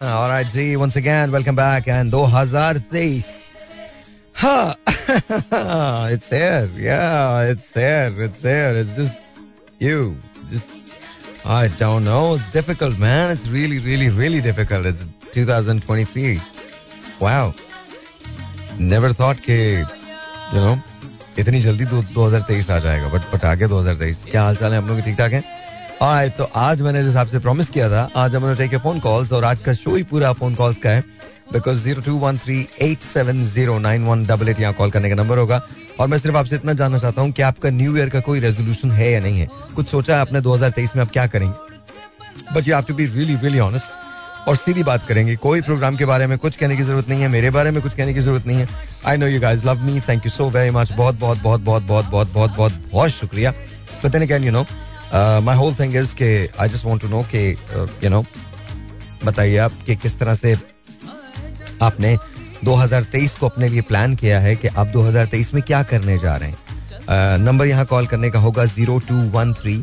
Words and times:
All 0.00 0.28
right, 0.28 0.46
ji 0.52 0.76
once 0.76 0.94
again 0.96 1.30
welcome 1.32 1.56
back 1.56 1.88
and 1.88 2.12
2023 2.12 3.22
हाँ 4.36 4.76
it's 6.12 6.28
here 6.28 6.68
yeah 6.76 7.40
it's 7.52 7.72
here 7.72 8.12
it's 8.26 8.42
here 8.42 8.74
it's 8.76 8.94
just 8.94 9.18
you 9.78 10.14
just 10.50 10.68
I 11.46 11.68
don't 11.78 12.04
know 12.04 12.34
it's 12.34 12.46
difficult 12.50 12.98
man 12.98 13.30
it's 13.30 13.48
really 13.48 13.78
really 13.78 14.10
really 14.10 14.42
difficult 14.42 14.84
it's 14.84 15.06
2023 15.32 16.42
wow 17.18 17.54
never 18.78 19.14
thought 19.14 19.40
कि 19.48 19.58
you 20.52 20.60
know 20.60 20.76
इतनी 21.38 21.60
जल्दी 21.60 21.84
दो, 21.84 22.02
2023 22.14 22.70
आ 22.70 22.78
जाएगा 22.78 23.08
but 23.08 23.32
but 23.34 23.44
आगे 23.44 23.66
2023 23.68 24.30
क्या 24.30 24.42
हाल 24.42 24.56
चाल 24.56 24.72
है 24.72 24.78
हम 24.78 24.88
लोग 24.88 25.00
ठीक 25.04 25.16
ठाक 25.18 25.32
हैं 25.32 25.55
आए 26.02 26.28
तो 26.28 26.44
आज 26.54 26.80
मैंने 26.82 27.02
जिस 27.04 27.14
आपसे 27.16 27.38
प्रॉमिस 27.38 27.68
किया 27.70 27.88
था, 27.90 28.08
आज 28.16 28.34
हम 28.34 28.54
टेक 28.54 28.72
ए 28.74 28.78
फ़ोन 28.78 28.98
कॉल्स 29.00 29.30
और 29.32 29.44
आज 29.44 29.60
का 29.60 29.72
शो 29.74 29.94
ही 29.96 30.02
पूरा 30.02 30.32
फ़ोन 30.32 30.54
कॉल्स 30.54 30.78
का 30.78 30.90
है 30.90 31.00
because 31.52 31.78
zero 31.84 32.02
two 32.02 32.16
one 32.18 32.38
three 32.38 32.58
eight 32.82 33.02
seven 33.02 33.42
zero 33.44 33.78
nine 33.78 34.04
one 34.06 34.24
double 34.26 34.48
eight 34.48 34.60
यहाँ 34.60 34.72
कॉल 34.74 34.90
करने 34.90 35.08
का 35.08 35.14
नंबर 35.14 35.38
होगा। 35.38 35.60
और 36.00 36.08
मैं 36.08 36.18
सिर्फ़ 36.18 36.36
आपसे 36.36 36.56
इतना 36.56 36.72
जानना 36.72 36.98
चाहता 36.98 37.22
हूँ 37.22 37.30
कि 37.32 37.42
आपका 37.42 37.70
न्यू 37.70 37.96
ईयर 37.96 38.08
का 38.08 38.20
कोई 38.20 38.40
रेजोल्यूशन 38.40 38.90
है 38.90 39.10
या 39.12 39.20
नहीं 39.20 39.40
है। 39.40 39.48
कुछ 39.76 39.88
सोचा 39.88 40.14
है 40.14 40.20
आपने 40.20 40.40
2023 40.40 40.96
में 40.96 41.02
आप 41.02 41.10
क्या 41.12 41.26
करेंगे? 41.26 41.54
But 42.54 42.68
you 42.68 42.74
have 42.74 42.84
to 42.88 42.94
be 42.94 43.06
really 43.06 43.36
really 43.36 43.58
honest 43.58 44.48
और 44.48 44.56
सीधी 44.56 44.82
बात 44.82 45.06
करेंगे। 45.08 45.36
कोई 45.38 45.60
प्रोग्राम 45.62 45.96
के 45.96 46.04
बारे 46.04 46.26
में 46.26 46.38
कुछ 46.38 46.56
कहने 46.56 46.76
की 46.76 46.82
ज़रूरत 46.82 47.08
नहीं 47.08 47.22
है, 47.22 47.28
मेरे 47.28 47.50
बारे 47.50 47.70
में 47.70 47.82
कुछ 47.82 47.94
कहने 47.94 48.14
की 48.14 48.20
ज़रूरत 48.20 48.46
नहीं 48.46 48.58
है। 48.58 48.68
I 49.06 49.16
know 49.16 49.26
you 49.26 49.40
guys 49.40 49.66
love 49.66 49.84
me 49.84 50.00
thank 50.08 50.26
you 50.26 50.30
so 50.30 50.50
very 50.50 50.70
much 50.70 50.92
बहुत 50.92 51.18
बहुत 51.20 51.42
बहुत 51.42 51.60
बहुत 51.60 51.82
बहुत 51.82 52.10
बहुत 52.10 52.32
बहुत 52.34 52.56
बहुत 52.56 52.72
बहुत 52.92 53.10
शुक्रिया। 53.10 53.50
But 54.04 54.10
then 54.10 54.22
again 54.22 54.44
you 54.44 54.52
know 54.52 54.66
my 55.14 55.56
whole 55.56 55.74
thing 55.74 55.96
is 55.96 56.14
के 56.14 56.30
I 56.60 56.68
just 56.68 56.84
want 56.84 57.02
to 57.02 57.08
know 57.08 57.22
के 57.34 57.50
यू 58.04 58.08
नो 58.10 58.24
बताइए 59.24 59.56
आप 59.58 59.72
कि 59.86 59.96
किस 59.96 60.18
तरह 60.18 60.34
से 60.34 60.56
आपने 61.82 62.16
2023 62.66 63.34
को 63.38 63.48
अपने 63.48 63.68
लिए 63.68 63.80
प्लान 63.80 64.14
किया 64.16 64.40
है 64.40 64.54
कि 64.56 64.68
आप 64.68 64.92
2023 64.92 65.52
में 65.54 65.62
क्या 65.62 65.82
करने 65.82 66.18
जा 66.18 66.36
रहे 66.36 66.48
हैं? 66.48 66.58
नंबर 67.38 67.64
uh, 67.64 67.70
यहाँ 67.70 67.84
कॉल 67.86 68.06
करने 68.06 68.30
का 68.30 68.38
होगा 68.38 68.64
zero 68.64 68.98
two 68.98 69.14
one 69.30 69.52
three 69.54 69.74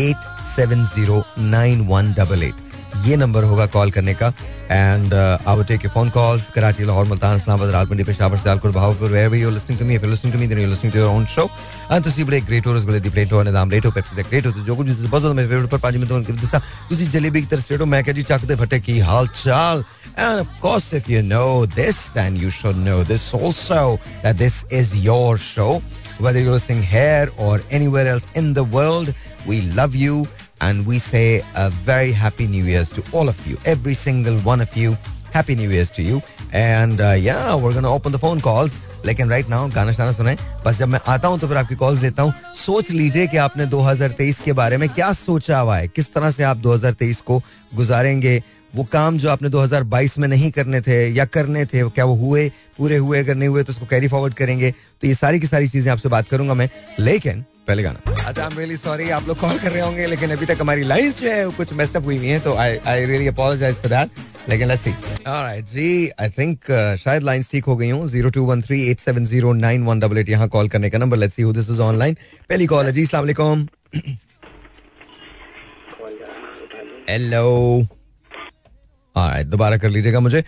eight 0.00 0.44
seven 0.46 0.84
zero 0.84 1.22
nine 1.38 1.80
one 1.86 2.12
double 2.12 2.42
eight 2.42 2.65
ये 3.05 3.15
नंबर 3.17 3.43
होगा 3.49 3.65
कॉल 3.73 3.91
करने 3.91 4.13
का 4.13 4.27
and 4.71 5.13
I 5.13 5.55
will 5.55 5.65
take 5.65 5.83
your 5.85 5.93
phone 5.93 6.09
calls 6.09 6.43
Karachi 6.55 6.85
Lahore 6.85 7.05
Multan 7.05 7.35
Islamabad 7.37 7.69
Rawalpindi 7.73 8.03
Peshawar 8.03 8.37
Sialkot 8.37 8.73
Bahawalpur 8.73 9.09
where 9.11 9.29
we 9.29 9.41
you 9.41 9.49
listening 9.49 9.79
to 9.79 9.85
me 9.85 9.95
if 9.95 10.03
you 10.03 10.09
listening 10.09 10.33
to 10.33 10.39
me 10.39 10.47
then 10.47 10.59
you 10.59 10.67
listening 10.67 10.93
to 10.93 10.99
your 10.99 11.09
own 11.15 11.25
show 11.35 11.47
and 11.91 12.03
ਤੁਸੀਂ 12.03 12.25
ਬੜੇ 12.25 12.39
great 12.41 12.67
ਹੋ 12.67 12.73
ਰਸਗੁੱਲੇ 12.73 12.99
ਦੀ 12.99 13.09
plate 13.09 13.33
ਹੋ 13.33 13.41
ਨਿਜ਼ਾਮ 13.43 13.69
late 13.69 13.85
ਹੋ 13.85 13.91
packet 13.91 14.13
ਦੇ 14.15 14.23
great 14.29 14.47
ਹੋ 14.47 14.51
ਜੋ 14.65 14.75
ਕੁਝ 14.75 14.89
ਬਹੁਤ 14.89 15.19
ਜ਼ਿਆਦਾ 15.21 15.33
ਮੇਰੇ 15.33 15.47
ਫੇਵਰਿਟ 15.47 15.69
ਪਰ 15.69 15.77
ਪੰਜ 15.77 15.97
ਮਿੰਟ 15.97 16.09
ਤੋਂ 16.09 16.21
ਦੱਸਾਂ 16.41 16.59
ਤੁਸੀਂ 16.89 17.07
ਜਲੇਬੀ 17.09 17.41
ਦੀ 17.41 17.47
ਤਰ੍ਹਾਂ 17.47 17.63
ਸਟੇਟੋ 17.63 17.85
ਮੈਂ 17.85 18.01
ਕਿਹਾ 18.03 18.15
ਜੀ 18.15 18.23
ਚੱਕ 18.29 18.45
ਦੇ 18.45 18.55
ਫੱਟੇ 18.55 18.79
ਕੀ 18.79 19.01
ਹਾਲ 19.01 19.27
ਚਾਲ 19.43 19.83
And 20.17 20.39
of 20.39 20.47
course, 20.61 20.93
if 20.93 21.05
you 21.07 21.19
know 21.23 21.65
this, 21.65 22.09
then 22.09 22.35
you 22.35 22.49
should 22.51 22.77
know 22.77 23.03
this 23.03 23.33
also 23.33 23.99
that 24.23 24.37
this 24.37 24.65
is 24.69 24.89
your 24.95 25.37
show. 25.37 25.81
Whether 26.19 26.41
you're 26.41 26.51
listening 26.51 26.83
here 26.83 27.29
or 27.37 27.61
anywhere 27.71 28.07
else 28.07 28.27
in 28.35 28.53
the 28.53 28.63
world, 28.65 29.13
we 29.45 29.61
love 29.73 29.95
you 29.95 30.27
and 30.60 30.86
we 30.86 30.98
say 30.98 31.42
a 31.54 31.70
very 31.70 32.12
happy 32.12 32.46
New 32.46 32.64
Year's 32.64 32.90
to 32.90 33.02
all 33.12 33.28
of 33.28 33.46
you, 33.46 33.56
every 33.64 33.94
single 33.94 34.38
one 34.40 34.60
of 34.60 34.76
you. 34.76 34.96
Happy 35.34 35.54
New 35.54 35.70
Year's 35.70 35.90
to 35.90 36.02
you. 36.02 36.22
And 36.52 37.00
uh, 37.00 37.12
yeah, 37.12 37.54
we're 37.54 37.72
going 37.72 37.82
to 37.82 37.90
open 37.90 38.12
the 38.12 38.18
phone 38.18 38.40
calls. 38.40 38.74
लेकिन 39.04 39.30
right 39.30 39.48
now 39.48 39.68
गाना 39.70 39.92
शाना 39.92 40.12
सुनाए। 40.12 40.36
बस 40.64 40.78
जब 40.78 40.88
मैं 40.88 41.00
आता 41.08 41.28
हूँ 41.28 41.38
तो 41.38 41.48
फिर 41.48 41.56
आपकी 41.56 41.74
कॉल्स 41.74 42.02
लेता 42.02 42.22
हूँ। 42.22 42.32
सोच 42.56 42.90
लीजिए 42.90 43.26
कि 43.26 43.36
आपने 43.36 43.66
2023 43.66 44.40
के 44.40 44.52
बारे 44.52 44.76
में 44.76 44.88
क्या 44.88 45.12
सोचा 45.12 45.58
हुआ 45.58 45.76
है। 45.76 45.88
किस 45.88 46.12
तरह 46.14 46.30
से 46.30 46.42
आप 46.42 46.56
2023 46.56 47.20
को 47.20 47.42
गुजारेंगे? 47.74 48.42
वो 48.74 48.84
काम 48.84 49.18
जो 49.18 49.30
आपने 49.30 49.48
2022 49.48 50.18
में 50.18 50.28
नहीं 50.28 50.50
करने 50.50 50.80
थे 50.80 51.08
या 51.08 51.24
करने 51.24 51.64
थे 51.66 51.88
क्या 51.90 52.04
वो 52.04 52.14
हुए? 52.14 52.48
पूरे 52.78 52.96
हुए 52.96 53.18
अगर 53.18 53.34
नहीं 53.34 53.48
हुए 53.48 53.62
तो 53.62 53.72
उसको 53.72 53.86
कैरी 53.86 54.08
फॉरवर्ड 54.08 54.34
करेंगे। 54.34 54.70
तो 54.70 55.06
ये 55.06 55.14
सारी 55.14 55.40
की 55.40 55.46
सारी 55.46 55.68
चीज़ें 55.68 55.92
आपसे 55.92 56.08
बात 56.08 56.28
करूँगा 56.28 56.54
मैं। 56.54 56.68
लेकिन 57.00 57.44
पहले 57.66 57.82
गाना। 57.82 58.14
अच्छा 58.26 58.42
आई 58.42 58.46
एम 58.46 58.58
रियली 58.58 58.76
सॉरी 58.76 59.10
आप 59.10 59.28
लोग 59.28 59.38
कॉल 59.40 59.58
कर 59.58 59.70
रहे 59.70 59.82
होंगे, 59.82 60.06
लेकिन 60.06 60.30
अभी 60.30 60.46
तक 60.46 60.58
हमारी 60.60 60.82
लाइंस 60.84 61.20
जो 61.20 61.28
है 61.28 61.46
कुछ 61.56 61.72
मेस्टअप 61.72 62.04
हुई 62.04 62.16
हुई 62.16 62.28
है 62.28 62.38
तो 62.40 62.54
I 62.54 62.76
I 62.86 63.04
really 63.06 63.26
apologise 63.28 63.76
for 63.76 63.90
that 63.90 64.10
लेकिन 64.48 64.68
लेट्स 64.68 64.82
सी 64.84 64.90
ऑलराइट 64.90 65.64
जी 65.68 66.10
आई 66.20 66.28
थिंक 66.38 66.58
शायद 67.00 67.22
लाइंस 67.22 67.50
ठीक 67.50 67.64
हो 67.64 67.76
गई 67.76 67.90
हूँ 67.90 68.06
02138709188 68.10 70.28
यहाँ 70.28 70.48
कॉल 70.48 70.68
करने 70.68 70.90
का 70.90 70.98
number 70.98 71.16
let's 71.16 71.36
see 71.36 71.42
who 71.42 71.52
this 71.52 71.70
is 71.70 71.80
online 71.80 72.16
पहली 72.48 72.66
कॉल 72.66 72.86
है 72.86 72.92
जी 72.92 73.02
अस्सलाम 73.02 73.22
वालेकुम 73.22 73.66
हेलो 77.10 77.86
दोबारा 79.18 79.76
कर 79.76 79.88
लीजिएगा 79.88 80.20
मुझे। 80.20 80.42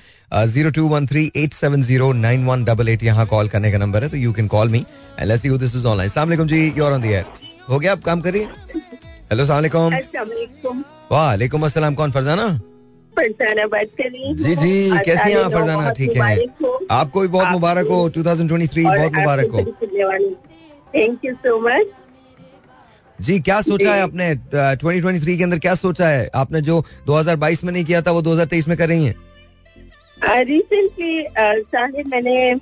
Zero 0.46 0.70
two 0.70 0.86
one 0.88 1.06
three 1.06 1.30
eight 1.36 1.52
seven 1.54 1.82
zero 1.82 2.12
nine 2.14 2.44
one 2.46 2.64
double 2.64 2.88
eight 2.88 3.02
यहाँ 3.02 3.26
कॉल 3.26 3.48
करने 3.48 3.72
का 3.72 3.78
नंबर 3.78 4.02
है 4.02 4.08
तो 4.08 4.16
you 4.16 4.32
can 4.32 4.46
call 4.48 4.68
me 4.68 4.84
let's 5.22 5.42
see 5.42 5.48
this 5.58 5.74
is 5.76 5.86
online 5.86 6.10
सलाम 6.10 6.46
जी 6.46 6.66
योर 6.78 6.92
ऑन 6.92 7.00
द 7.02 7.04
एयर 7.06 7.24
हो 7.70 7.78
गया 7.78 7.92
आप 7.92 8.02
काम 8.04 8.20
करिए? 8.20 8.48
हेलो 9.30 9.44
सलाम 9.46 9.56
वालेकुम। 11.12 11.62
अस्सलाम 11.64 11.94
कौन 11.94 12.10
फरजाना? 12.12 12.48
फरजाना 13.14 13.66
बात 13.66 13.88
कर 13.98 14.04
रही 14.06 14.34
जी 14.36 14.54
जी 14.56 14.90
कैसी 15.04 15.30
हैं 15.30 15.38
आप 15.38 15.52
फरजाना? 15.52 15.90
ठीक 15.92 16.16
है। 16.16 16.46
आपको 16.90 17.20
भी 17.20 17.28
बहुत 17.28 17.48
मुबारक 17.48 17.86
हो 17.90 18.08
2023 18.10 18.84
बहुत 18.86 19.12
मुबारक 19.14 19.50
हो। 19.52 19.58
थैंक 20.94 21.24
यू 21.24 21.32
सो 21.36 21.58
मच 21.60 21.86
जी 23.18 23.38
क्या 23.40 23.60
सोचा 23.62 23.94
है 23.94 24.02
आपने 24.02 24.34
2023 24.82 25.36
के 25.36 25.44
अंदर 25.44 25.58
क्या 25.58 25.74
सोचा 25.76 26.08
है? 26.08 26.28
आपने 26.34 26.60
जो 26.60 26.82
2022 27.06 27.64
में 27.64 27.72
नहीं 27.72 27.84
किया 27.84 28.02
था 28.02 28.10
वो 28.12 28.22
2023 28.22 28.68
में 28.68 28.76
कर 28.78 28.88
रही 28.88 29.04
हैं? 29.04 29.14
रिसेंटली 30.44 31.24
साहिब 31.38 32.06
मैंने 32.06 32.54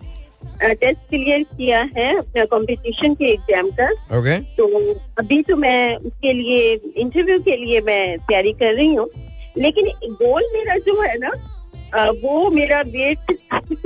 टेस्ट 0.62 0.98
क्लियर 1.10 1.42
किया 1.56 1.80
है 1.96 2.16
अपना 2.18 2.44
कंपटीशन 2.46 3.14
के 3.14 3.32
एग्ज़ाम 3.32 3.70
का। 3.80 3.90
ओके 4.18 4.38
तो 4.56 4.66
अभी 5.18 5.42
तो 5.42 5.56
मैं 5.56 5.96
उसके 5.96 6.32
लिए 6.32 6.74
इंटरव्यू 6.74 7.38
के 7.40 7.56
लिए 7.56 7.80
मैं 7.86 8.18
तैयारी 8.18 8.52
कर 8.54 8.74
रही 8.74 8.94
हूँ। 8.94 9.08
लेकिन 9.58 9.86
गोल 10.04 10.48
मेरा 10.52 10.76
जो 10.86 11.00
है 11.02 11.16
ना 11.18 11.30
वो 12.22 12.50
मेरा 12.50 12.80
वेट 12.88 13.32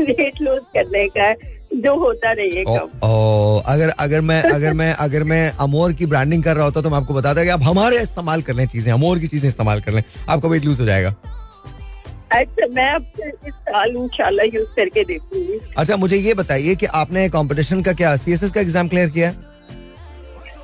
वेट 0.00 0.41
लॉस 0.42 0.60
करने 0.75 1.06
का 1.16 1.32
जो 1.72 1.94
होता 1.97 2.31
रहेगा 2.32 2.78
अगर 3.72 3.88
अगर 3.98 4.20
मैं 4.20 4.41
अगर 4.44 4.72
मैं 4.75 4.92
अगर 5.00 5.25
मैं 5.25 5.50
अमोर 5.60 5.92
की 5.92 6.06
ब्रांडिंग 6.06 6.42
कर 6.44 6.56
रहा 6.56 6.64
होता 6.64 6.81
तो 6.81 6.91
मैं 6.91 6.97
आपको 6.97 7.14
बताता 7.14 7.42
कि 7.44 7.48
आप 7.48 7.62
हमारे 7.62 8.00
इस्तेमाल 8.03 8.42
कर 8.42 8.54
लें 8.54 8.66
चीज़ें 8.69 8.92
अमोर 8.92 9.19
की 9.19 9.26
चीज़ें 9.28 9.48
इस्तेमाल 9.48 9.81
कर 9.81 9.92
लें। 9.92 10.03
आपका 10.28 10.48
वेट 10.48 10.64
लूज 10.64 10.81
हो 10.81 10.86
जाएगा। 10.86 11.14
अच्छा 12.32 12.66
मैं 12.70 12.91
अब 12.94 13.06
इस 13.20 13.54
साल 13.69 13.97
इंशाल्लाह 13.97 14.47
यूज़ 14.54 14.75
करके 14.76 15.04
देखूँगी। 15.04 15.60
अच्छा 15.76 15.97
मुझे 15.97 16.16
ये 16.16 16.34
बताइए 16.34 16.75
कि 16.75 16.86
आपने 17.03 17.28
कंपटीशन 17.28 17.82
का 17.82 17.92
क्या 17.92 18.16
सी 18.16 18.37
का 18.38 18.60
एग्ज़ाम 18.60 18.88
क्लियर 18.88 19.08
किया? 19.10 19.32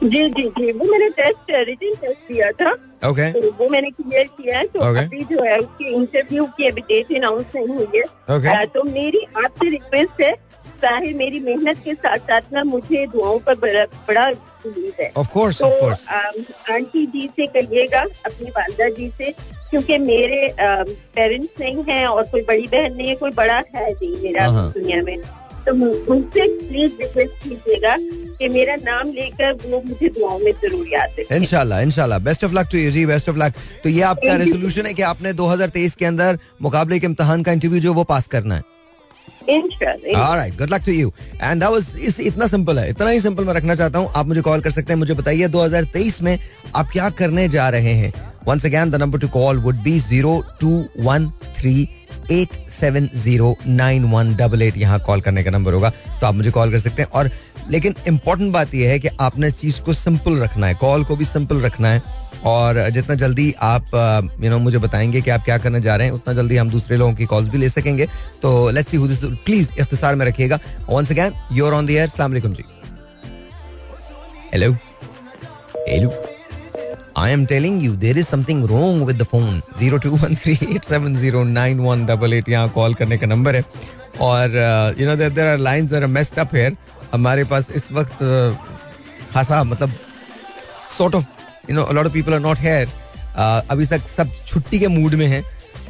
जी 0.02 0.28
जी 0.28 0.42
जी 0.58 0.72
वो 0.72 0.84
मैंने 0.84 1.08
टेस्ट 1.10 1.50
रिटन 1.68 1.94
टेस्ट 2.00 2.32
दिया 2.32 2.50
था। 2.52 2.70
Okay 2.70 3.08
okay. 3.08 3.32
तो 3.34 3.50
वो 3.58 3.68
मैंने 3.70 3.90
क्लियर 3.90 4.26
किया 4.40 4.58
है 4.58 4.66
तो 4.66 4.80
Okay. 4.80 5.04
अभी 5.04 5.24
जो 5.30 5.42
है 5.44 5.58
उसकी 5.58 5.94
इंटरव्यू 5.94 6.44
की 6.56 6.66
अभी 6.68 6.80
डेट 6.90 7.16
अनाउंस 7.16 7.44
नहीं 7.54 7.68
हुई 7.68 7.86
है। 7.94 8.02
Okay. 8.36 8.56
अ, 8.56 8.64
तो 8.74 8.82
मेरी 8.84 9.26
आपसे 9.44 9.70
रिक्वेस्ट 9.70 10.20
है 10.22 10.32
साहिब 10.82 11.16
मेरी 11.16 11.40
मेहनत 11.40 11.78
के 11.84 11.94
साथ 11.94 12.18
साथ 12.30 12.52
ना 12.52 12.64
मुझे 12.64 13.06
दुआओं 13.06 13.38
पर 13.46 13.54
बड़ा 13.64 13.84
बड़ा 14.08 14.28
उम्मीद 14.28 15.00
है। 15.00 15.10
ऑफ़ 15.16 15.28
कोर्स 15.32 15.58
तो 15.62 15.90
आंटी 16.74 17.06
जी 17.06 17.28
से 17.36 17.46
कहिएगा 17.48 18.00
अपनी 18.26 18.50
वालदा 18.50 18.88
जी 18.98 19.10
से 19.18 19.30
क्योंकि 19.70 19.98
मेरे 19.98 20.54
पेरेंट्स 20.60 21.60
नहीं 21.60 21.84
हैं 21.88 22.06
और 22.06 22.22
कोई 22.30 22.42
बड़ी 22.42 22.66
बहन 22.66 22.94
नहीं 22.96 23.08
है 23.08 23.14
कोई 23.16 23.30
बड़ा 23.36 23.56
है 23.74 23.90
नहीं 23.92 24.22
मेरा 24.22 24.48
हाँ। 24.50 24.70
दुनिया 24.72 25.02
में। 25.02 25.18
तो 25.66 25.72
मुझसे 25.74 26.46
प्लीज़ 26.58 26.92
रिक्वेस्ट 27.00 27.42
कीजिएगा 27.42 27.96
कि 28.38 28.48
मेरा 28.48 28.74
नाम 28.82 29.10
लेकर 29.12 29.52
वो 29.64 29.82
मुझे 29.86 30.08
दुआओं 30.08 30.38
में 30.38 30.52
ज़रूर 30.62 30.86
याद 30.88 31.16
रखें। 31.18 31.36
इनशाला 31.36 31.80
इनशाला 31.80 32.18
best 32.28 32.44
of 32.44 32.52
luck 32.54 32.68
to 32.72 32.78
you 32.78 32.90
ji 32.90 33.04
best 33.06 33.28
of 33.28 33.36
luck 33.38 33.54
तो 33.82 33.88
ये 33.88 34.02
आपका. 34.04 34.36
रेजोल्यूशन 34.36 34.86
है 34.86 34.94
कि 34.94 35.02
आपने 35.02 35.32
2023 35.34 35.94
के 35.94 36.04
अंदर 36.04 36.38
मुकाबले 36.62 36.98
के 36.98 37.06
इम्तहान 37.06 37.42
का 37.42 37.52
इंटरव्यू 37.52 37.80
जो 37.80 37.94
वो 37.94 38.04
पास 38.04 38.26
करना 38.26 38.54
है। 38.54 38.62
Alright 40.14 40.56
good 40.58 40.70
luck 40.74 40.82
to 40.86 40.92
you 40.92 41.12
and 41.42 41.60
that 41.60 41.70
was 41.70 41.92
इस 42.00 42.20
इतना 42.20 42.46
सिंपल 42.46 42.78
है। 42.78 42.88
इतना 42.90 43.10
ही 43.10 43.20
सिंपल 43.20 43.44
मैं 43.44 43.54
रखना 43.54 43.74
चाहता 43.74 43.98
हूँ। 43.98 44.10
आप 44.16 44.26
मुझे 44.26 44.40
कॉल 44.42 44.60
कर 44.60 44.70
सकते 44.70 44.92
हैं। 44.92 44.98
मुझे 44.98 45.14
बताइए 45.14 45.48
2023 45.48 46.20
में 46.22 46.38
आप 46.74 46.90
क्या 46.92 47.10
करने 47.12 47.48
जा 47.48 47.68
रहे 47.68 47.92
हैं? 47.94 48.12
Once 48.48 48.66
again 48.66 48.90
the 48.90 48.96
number 48.96 49.18
to 49.18 49.28
call 49.28 49.58
would 49.58 49.82
be 49.82 49.98
zero 50.00 50.42
two 50.60 50.84
one 51.00 51.30
three 51.58 51.88
eight 52.32 52.56
seven 52.70 53.08
zero 53.16 53.54
nine 53.66 54.04
one 54.10 54.34
double 54.36 54.62
eight 54.62 54.76
यहाँ 54.78 54.98
कॉल 55.06 55.20
करने 55.20 55.42
का 55.44 55.50
नंबर 55.50 55.72
होगा 55.72 55.90
तो 56.20 56.26
आप 56.26 56.34
मुझे 56.34 56.50
कॉल 56.50 56.70
कर 56.70 56.78
सकते 56.78 57.02
हैं। 57.02 57.10
और 57.10 57.30
लेकिन 57.70 57.94
इंपॉर्टेंट 58.08 58.52
बात 58.52 58.74
यह 58.74 58.90
है 58.90 58.98
कि 58.98 59.08
आपने 59.20 59.50
चीज़ 59.50 59.80
को 59.80 59.92
सिंपल 59.92 60.38
रखना 60.38 60.66
है 60.66 60.74
कॉल 60.80 61.04
को 61.04 61.16
भी 61.16 61.24
सिंपल 61.24 61.60
रखना 61.60 61.88
है 61.88 62.02
और 62.46 62.78
जितना 62.90 63.14
जल्दी 63.16 63.52
आप 63.62 63.94
यू 64.42 64.50
नो 64.50 64.58
मुझे 64.58 64.78
बताएँगे 64.78 65.20
कि 65.20 65.30
आप 65.30 65.44
क्या 65.44 65.56
करने 65.58 65.80
जा 65.80 65.96
रहे 65.96 66.06
हैं, 66.06 66.14
उतना 66.14 66.34
जल्दी 66.34 66.56
हम 66.56 66.70
दूसरे 66.70 66.96
लोगों 66.96 67.14
की 67.14 67.26
कॉल्स 67.26 67.48
भी 67.48 67.58
ले 67.58 67.68
सकेंगे। 67.68 68.06
तो 68.42 68.70
लेट्स 68.70 68.90
सी 68.90 68.98
दिस 68.98 69.24
प्लीज़ 69.24 69.70
इख्तिसार 69.80 70.14
में 70.16 70.26
रखिएगा। 70.26 70.58
Once 70.90 71.10
again 71.12 71.32
your 71.52 71.74
on 71.74 71.86
the 71.86 71.90
air 71.90 72.08
अस्सलाम 72.08 72.30
वालेकुम 72.30 72.52
जी। 72.54 72.64
Hello 74.52 74.72
hello 75.88 76.10
I 77.18 77.32
am 77.32 77.44
telling 77.46 77.82
you 77.84 77.94
there 77.96 78.18
is 78.18 78.26
something 78.26 78.64
wrong 78.66 79.02
with 79.06 79.16
the 79.16 79.24
phone 79.26 79.60
zero 79.78 79.98
two 79.98 80.10
one 80.16 80.34
three 80.36 80.58
eight 80.74 80.84
seven 80.84 81.14
zero 81.14 81.44
nine 81.44 81.80
one 81.80 82.06
double 82.06 82.34
eight 82.34 82.48
यहाँ 82.48 82.68
call 82.70 82.94
करने 82.94 83.18
का 83.18 83.26
number 83.26 83.56
है। 83.56 83.64
और 84.22 84.54
you 84.98 85.06
know 85.08 85.16
there 85.16 85.46
are 85.46 85.58
lines 85.58 85.92
are 85.92 86.06
messed 86.08 86.38
up 86.38 86.54
here 86.54 86.76
हमारे 87.16 87.44
पास 87.50 87.70
इस 87.74 87.90
वक्त 87.92 88.22
खासा 89.32 89.62
मतलब 89.64 89.92
sort 90.98 91.14
of 91.14 91.24
you 91.70 91.76
know 91.76 91.88
lot 91.92 92.06
of 92.06 92.12
people 92.12 92.34
are 92.34 92.40
not 92.40 92.58
here 92.60 92.88
अभी 93.70 93.86
तक 93.86 94.06
सब 94.08 94.30
छुट्टी 94.46 94.78
के 94.78 94.88
मूड 94.88 95.14
में 95.14 95.26
हैं 95.26 95.42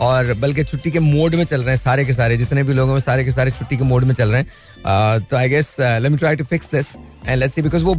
और 0.06 0.32
बल्कि 0.40 0.64
छुट्टी 0.64 0.90
के 0.90 1.00
मोड 1.00 1.34
में 1.34 1.44
चल 1.44 1.62
रहे 1.62 1.70
हैं 1.70 1.82
सारे 1.82 2.05
के 2.05 2.14
सारे 2.14 2.37
जितने 2.37 2.62
भी 2.62 2.75
लोग 2.75 2.90
हैं 2.90 2.99
सारे 3.00 3.25
के 3.25 3.31
सारे 3.32 3.50
छुट्टी 3.50 3.76
के 3.76 3.84
मोड 3.84 4.05
में 4.05 4.14
चल 4.14 4.31
रहे 4.31 4.40
हैं। 4.40 4.49
uh, 4.49 5.31
तो 5.31 5.37
I 5.37 5.49
guess 5.49 5.76
let 5.81 6.12
me 6.12 6.19
try 6.19 6.37
to 6.37 6.44
fix 6.44 6.69
this 6.73 6.94
and 6.96 7.38
let's 7.38 7.55
see 7.55 7.62
because 7.62 7.84
वो 7.84 7.94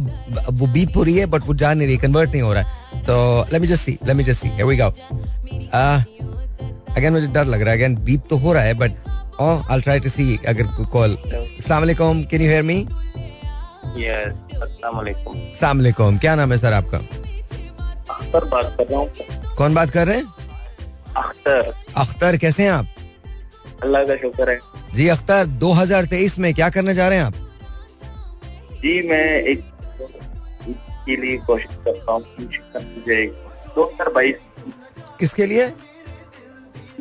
वो 0.60 0.66
बीप 0.66 0.96
हो 0.96 1.02
रही 1.02 1.16
है 1.18 1.26
बट 1.26 1.46
वो 1.46 1.54
जा 1.54 1.72
नहीं 1.74 1.88
रही 1.88 1.96
कन्वर्ट 1.96 2.30
नहीं 2.30 2.42
हो 2.42 2.52
रहा 2.52 2.62
है। 2.62 3.02
तो 3.04 3.16
let 3.52 3.60
me 3.60 3.66
just 3.66 3.84
see 3.84 3.98
let 4.06 4.16
me 4.16 4.24
just 4.24 4.42
see 4.42 4.48
here 4.48 4.64
we 4.64 4.76
go 4.76 4.88
again 6.96 7.12
मुझे 7.12 7.26
डर 7.26 7.44
लग 7.44 7.60
रहा 7.60 7.70
है 7.70 7.78
अगेन 7.78 7.96
बीप 8.04 8.22
तो 8.30 8.36
हो 8.36 8.52
रहा 8.52 8.62
है 8.62 8.74
but 8.74 8.90
I 9.70 9.80
try 9.80 10.00
to 10.00 10.10
see 10.10 10.38
अगर 10.48 10.66
कॉल 10.92 11.16
अस्सलाम 11.16 11.80
वालेकुम 11.80 12.22
कैन 12.30 12.42
यू 12.42 12.48
हियर 12.48 12.62
मी 12.62 12.78
अस्सलाम 14.58 16.18
क्या 16.18 16.34
नाम 16.34 16.52
है 16.52 16.58
सर 16.58 16.72
आपका? 16.72 16.98
अख्तर 16.98 18.44
बात 18.46 18.74
कर 18.78 18.86
रहा 18.86 19.00
हूँ। 19.00 19.08
कौन 19.56 19.74
बात 19.74 19.90
कर 19.90 20.06
रहे 20.08 20.16
हैं? 20.16 20.26
अख्तर। 21.16 21.72
अख्तर 21.96 22.36
कैसे 22.36 22.62
हैं 22.62 22.70
आप? 22.70 22.86
अल्लाह 23.82 24.04
का 24.04 24.16
शुक्र 24.16 24.50
है। 24.50 24.58
जी 24.94 25.08
अख्तर 25.08 25.46
2023 25.58 26.38
में 26.38 26.52
क्या 26.54 26.68
करने 26.70 26.94
जा 26.94 27.08
रहे 27.08 27.18
हैं 27.18 27.24
आप? 27.24 27.34
जी 28.82 29.08
मैं 29.08 29.42
एक 29.42 29.64
के 31.06 31.16
लिए 31.16 31.36
कोशिश 31.46 31.76
करता 31.84 32.12
हूँ 32.12 32.22
दो 33.74 33.84
हज़ार 33.84 34.12
बाईस 34.14 34.36
किसके 35.20 35.46
लिए? 35.46 35.68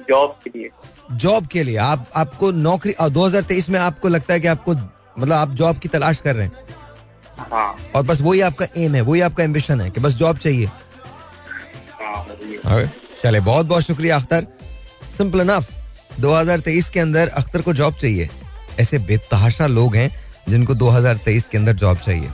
जॉब 0.10 0.36
के 0.44 0.50
लिए। 0.58 0.70
जॉब 1.14 1.48
के 1.48 1.64
लिए। 1.64 1.78
आप 1.78 2.08
आपको 2.16 2.52
नौकरी 2.52 2.94
दो 3.02 3.26
हज़ार 3.26 3.42
तेईस 3.44 3.70
में 3.70 3.80
आपको 3.80 4.08
लगता 4.08 4.34
है 4.34 4.40
कि 4.40 4.48
आपको 4.48 4.74
मतलब 4.74 5.34
आप 5.34 5.50
जॉब 5.60 5.78
की 5.80 5.88
तलाश 5.90 6.20
कर 6.22 6.36
रहे 6.36 6.46
हैं। 6.46 6.66
हाँ 7.39 7.75
और 7.95 8.04
बस 8.04 8.22
वही 8.22 8.42
आपका 8.42 8.68
एम 8.84 8.95
है 8.95 9.01
वही 9.10 9.22
आपका 9.22 9.44
एम्बिशन 9.44 9.81
है 9.81 9.89
कि 9.92 10.00
बस 10.01 10.16
जॉब 10.22 10.38
चाहिए 10.45 10.69
हाँ 12.66 12.84
चले 13.24 13.39
बहुत 13.39 13.66
बहुत 13.66 13.84
शुक्रिया 13.84 14.16
अख्तर 14.16 14.48
सिंपल 15.18 15.42
इनफ 15.42 15.72
2023 16.22 16.89
के 16.89 17.00
अंदर 17.00 17.28
अख्तर 17.42 17.62
को 17.62 17.74
जॉब 17.74 17.94
चाहिए 18.01 18.30
ऐसे 18.80 19.00
बेतहाशा 19.12 19.68
लोग 19.68 19.95
हैं 19.95 20.12
जिनको 20.50 20.75
2023 20.84 21.48
के 21.48 21.57
अंदर 21.57 21.74
जॉब 21.86 21.98
चाहिए 22.06 22.31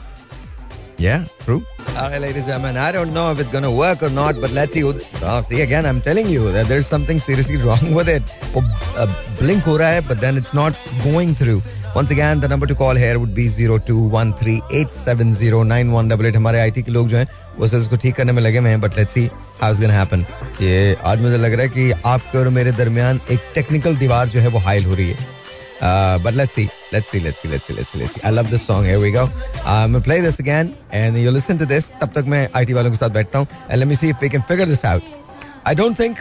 Yeah, 0.99 1.25
true. 1.39 1.63
Okay, 1.89 2.19
ladies 2.19 2.43
and 2.43 2.47
gentlemen, 2.47 2.77
I 2.77 2.91
don't 2.91 3.13
know 3.13 3.31
if 3.31 3.39
it's 3.39 3.49
going 3.49 3.63
to 3.63 3.71
work 3.71 4.03
or 4.03 4.09
not, 4.09 4.39
but 4.39 4.51
let's 4.51 4.73
see. 4.73 4.83
Oh, 4.83 5.41
see, 5.41 5.61
again, 5.61 5.85
I'm 5.85 6.01
telling 6.01 6.29
you 6.29 6.51
that 6.51 6.67
there's 6.67 6.87
something 6.87 7.19
seriously 7.19 7.57
wrong 7.57 7.93
with 7.93 8.07
it. 8.07 8.23
वो 8.53 8.61
uh, 8.97 9.07
blink 9.41 9.67
हो 9.67 9.75
रहा 9.77 9.89
है, 9.89 10.07
but 10.07 10.21
then 10.21 10.37
it's 10.37 10.53
not 10.53 10.73
going 11.03 11.33
through. 11.35 11.61
Once 11.95 12.09
again, 12.09 12.39
the 12.39 12.47
number 12.47 12.65
to 12.65 12.73
call 12.73 12.95
here 12.95 13.19
would 13.19 13.35
be 13.35 13.47
0213870918. 13.49 16.35
हमारे 16.35 16.59
IT 16.59 16.81
के 16.83 16.91
लोग 16.91 17.07
जो 17.07 17.17
हैं 17.17 17.27
वो 17.57 17.67
सिर्फ़ 17.67 17.83
इसको 17.83 17.95
ठीक 18.03 18.15
करने 18.15 18.31
में 18.33 18.41
लगे 18.41 18.57
हुए 18.57 18.69
हैं 18.69 18.79
but 18.81 18.97
let's 18.97 19.13
see 19.13 19.25
how 19.61 19.73
is 19.73 19.81
gonna 19.81 19.93
happen 19.93 20.25
ये 20.61 20.95
आज 21.11 21.21
मुझे 21.21 21.37
लग 21.37 21.53
रहा 21.53 21.61
है 21.61 21.69
कि 21.69 21.91
आपके 22.05 22.37
और 22.37 22.49
मेरे 22.55 22.71
दरमियान 22.79 23.19
एक 23.31 23.39
टेक्निकल 23.55 23.95
दीवार 23.95 24.29
जो 24.29 24.39
है 24.39 24.47
वो 24.47 24.59
हाइल 24.59 24.85
हो 24.85 24.93
रही 24.95 25.09
है। 25.09 25.15
But 26.23 26.33
let's 26.33 26.53
see 26.55 26.63
let's 26.93 27.11
see 27.11 27.19
let's 27.19 27.41
see 27.41 27.47
let's 27.47 27.67
see 27.67 27.73
let's 27.73 27.91
see 27.91 27.99
let's 27.99 28.13
see 28.13 28.21
I 28.25 28.31
love 28.33 28.45
this 28.51 28.67
song 28.67 28.85
here 28.85 28.97
we 28.99 29.11
go 29.11 29.29
I 29.65 29.87
will 29.91 30.01
play 30.01 30.21
this 30.21 30.39
again 30.41 30.73
and 30.93 31.17
you 31.17 31.31
listen 31.31 31.57
to 31.57 31.65
this 31.65 31.91
तब 32.01 32.11
तक 32.15 32.25
मैं 32.33 32.47
आईटी 32.55 32.73
वालों 32.73 32.91
के 32.91 32.97
साथ 32.97 33.09
बैठता 33.19 33.39
हूँ 33.39 33.47
and 33.69 33.77
let 33.79 33.87
me 33.87 33.95
see 33.95 34.09
if 34.09 34.17
we 34.21 34.29
can 34.29 34.41
figure 34.49 34.65
this 34.69 34.85
out 34.85 35.01
I 35.67 35.75
don't 35.75 35.99
think 35.99 36.17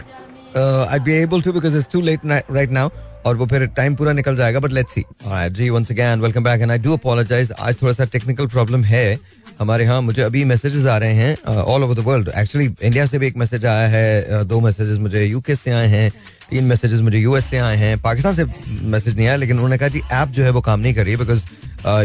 I 0.91 0.99
be 0.99 1.13
able 1.23 1.43
to 1.43 1.53
because 1.53 1.77
it's 1.79 1.89
too 1.93 2.01
late 2.11 2.21
right 2.27 2.71
now 2.71 2.89
और 3.27 3.37
वो 3.37 3.47
फिर 3.47 3.67
टाइम 3.77 3.95
पूरा 3.97 4.13
निकल 4.13 4.37
जाएगा 4.37 4.61
but 4.61 4.73
let's 4.73 4.95
see 4.95 5.05
ji 5.27 5.69
once 5.71 5.91
again 5.91 6.21
welcome 6.21 6.45
back 6.45 6.61
and 6.61 6.71
I 6.71 6.79
do 6.79 6.97
apologize 6.97 7.53
आज 7.61 7.77
थोड़ा 7.83 7.93
सा 7.93 8.05
technical 8.13 8.47
problem 8.47 8.85
है 8.85 9.19
हमारे 9.61 9.85
यहाँ। 9.85 10.01
मुझे 10.03 10.23
अभी 10.23 10.45
मैसेजेस 10.45 10.87
आ 10.87 10.97
रहे 10.99 11.15
हैं 11.15 11.55
all 11.55 11.85
over 11.85 11.95
the 11.95 12.05
world 12.07 12.31
actually 12.39 12.67
India 12.83 13.07
से 13.07 13.19
भी 13.19 13.27
एक 13.27 13.37
मैसेज 13.37 13.67
आया 13.67 13.89
है 13.89 14.41
uh, 14.41 14.47
दो 14.47 14.61
मैसेजेस 14.61 14.99
मुझे 14.99 15.25
यूके 15.25 15.55
से 15.55 15.71
आए 15.71 15.87
हैं 15.89 16.11
तीन 16.51 16.65
मैसेजेस 16.65 17.01
मुझे 17.01 17.19
यूएस 17.19 17.47
से 17.51 17.59
आए 17.59 17.77
हैं। 17.77 18.01
पाकिस्तान 18.03 18.35
से 18.35 18.45
मैसेज 18.69 19.17
नहीं 19.17 19.27
आया 19.27 19.37
लेकिन 19.37 19.57
उन्होंने 19.57 19.79
कहा 19.79 19.89
जी 19.89 20.03
ऐप 20.13 20.29
जो 20.29 20.45
है 20.45 20.51
वो 20.51 20.61
काम 20.61 20.81
नहीं 20.81 20.95
कर 20.95 21.05
रही 21.05 21.13
है 21.13 21.19
बिकॉज़ 21.19 21.45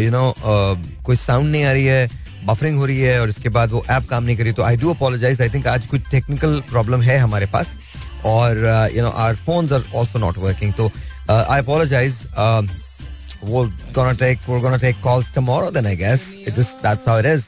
यू 0.04 0.12
नो 0.12 0.34
कोई 1.06 1.16
साउंड 1.16 1.52
नहीं 1.52 1.64
आ 1.64 1.72
रही 1.72 1.86
है 1.86 2.10
बफरिंग 2.46 2.78
हो 2.78 2.86
रही 2.86 3.00
है 3.00 3.20
और 3.22 3.30
इसके 3.30 3.50
बाद 3.50 3.72
वो 3.72 3.84
ऐप 3.90 4.08
काम 4.10 4.24
नहीं 4.24 4.38
कर 4.38 4.52
तो 4.52 4.64
I 4.64 4.78
do 4.78 4.94
apologize 4.94 5.42
I 5.42 5.50
think 5.50 5.68
आज 5.68 5.86
कुछ 5.86 6.02
टेक्निकल 6.12 6.62
प्रॉब्लम 6.70 7.02
है 7.02 7.18
हमारे 7.18 7.46
पास 7.46 7.76
और 8.26 8.58
you 8.96 9.04
know 9.04 9.10
our 9.26 9.36
phones 9.36 9.72
are 9.74 9.84
also 9.98 10.20
not 10.20 10.38
working 10.38 10.74
तो 10.74 10.92
I 11.30 11.60
apologize 11.60 12.24
we're 13.48 13.72
gonna 13.96 14.18
take 14.20 14.46
we're 14.50 14.62
gonna 14.62 14.80
take 14.84 15.00
calls 15.02 15.28
then 15.74 15.86
I 15.86 15.96
guess. 15.96 16.22
It 16.48 16.56
just 16.56 16.82
that's 16.86 17.06
how 17.06 17.18
it 17.24 17.28
is. 17.36 17.44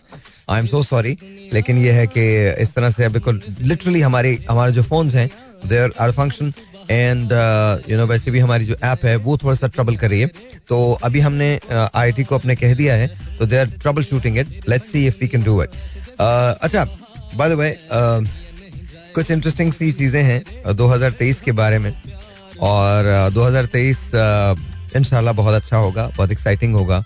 I 0.50 0.60
am 0.60 0.66
so 0.68 0.82
sorry 0.84 1.18
लेकिन 1.54 1.78
ये 1.78 1.92
है 1.92 2.06
कि 2.08 2.22
इस 2.64 2.74
तरह 2.74 2.90
से 2.92 3.08
बिल्कुल 3.10 3.42
लिटरली 3.62 4.02
हमारी 4.02 4.36
हमारे 4.50 4.72
जो 4.72 4.84
फोन्स 4.84 5.16
हैं 5.16 5.30
there 5.66 5.92
are 6.00 6.12
function 6.12 6.54
and 6.92 7.32
you 7.90 7.98
know 7.98 8.06
वैसे 8.08 8.32
भी 8.32 8.40
हमारी 8.40 8.66
जो 8.66 8.76
ऐप 8.84 9.06
है 9.06 9.16
वो 9.26 9.38
थोड़ा 9.38 9.56
सा 9.56 9.68
ट्रबल 9.68 9.96
कर 9.96 10.10
रही 10.10 10.22
है। 10.22 10.28
तो 10.70 10.92
अभी 11.04 11.20
हमने 11.20 11.50
आई 11.72 12.12
uh, 12.12 12.24
को 12.24 12.36
अपने 12.36 12.56
कह 12.56 12.74
दिया 12.76 12.94
है। 12.96 13.08
तो 13.40 13.46
they 13.46 13.58
are 13.58 13.66
troubleshooting 14.04 14.38
it 14.40 14.70
let's 14.70 14.92
see 14.92 15.06
if 15.08 15.16
we 15.22 15.28
can 15.28 15.44
do 15.44 15.62
it 15.64 15.70
अच्छा 16.20 16.86
बाय 17.36 17.50
द 17.50 17.54
वे 17.60 17.78
कुछ 19.14 19.32
इंटरेस्टिंग 19.32 19.74
सी 19.74 19.92
चीज़ें 19.92 20.22
हैं 20.24 20.64
uh, 20.64 20.74
2023 20.80 21.42
के 21.42 21.52
बारे 21.52 21.80
में। 21.80 21.92
और 22.62 23.06
uh, 23.30 23.36
2023 23.36 24.00
uh, 24.16 24.98
इंशाल्लाह 24.98 25.34
बहुत 25.34 25.56
अच्छा 25.56 25.78
होगा 25.78 26.08
बहुत 26.18 26.32
एक्साइटिंग 26.32 26.76
होगा। 26.76 27.04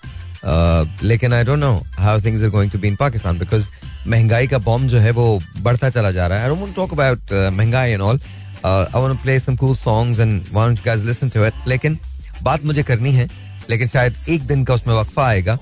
लेकिन 1.03 1.33
I 1.33 1.43
don't 1.43 1.59
know 1.59 1.73
how 1.99 2.21
things 2.21 2.43
are 2.43 2.49
going 2.49 2.71
to 2.71 2.79
be 2.79 2.87
in 2.87 2.95
Pakistan 2.95 3.39
because 3.39 3.67
महँगाई 4.07 4.47
का 4.47 4.57
बॉम्ब 4.59 4.87
जो 4.89 4.99
है 4.99 5.11
वो 5.11 5.27
बढ़ता 5.59 5.89
चला 5.89 6.11
जा 6.11 6.27
रहा 6.27 6.37
है। 6.37 6.49
आई 6.49 6.55
डोंट 6.55 6.75
टॉक 6.75 6.93
अबाउट 6.93 7.33
महँगाई 7.53 7.91
and 7.91 8.01
all 8.01 8.19
I 8.65 9.01
want 9.01 9.21
play 9.21 9.39
some 9.39 9.55
cool 9.55 9.75
songs 9.75 10.19
and 10.19 10.43
want 10.53 10.77
you 10.77 10.83
guys 10.85 11.03
listen 11.03 11.29
to 11.29 11.45
it 11.45 11.67
लेकिन 11.67 11.97
बात 12.43 12.65
मुझे 12.65 12.83
करनी 12.83 13.11
है 13.13 13.29
लेकिन 13.69 13.87
शायद 13.87 14.15
एक 14.29 14.47
दिन 14.47 14.63
का 14.65 14.73
उसमें 14.73 14.93
वक्फा 14.95 15.27
आएगा। 15.27 15.57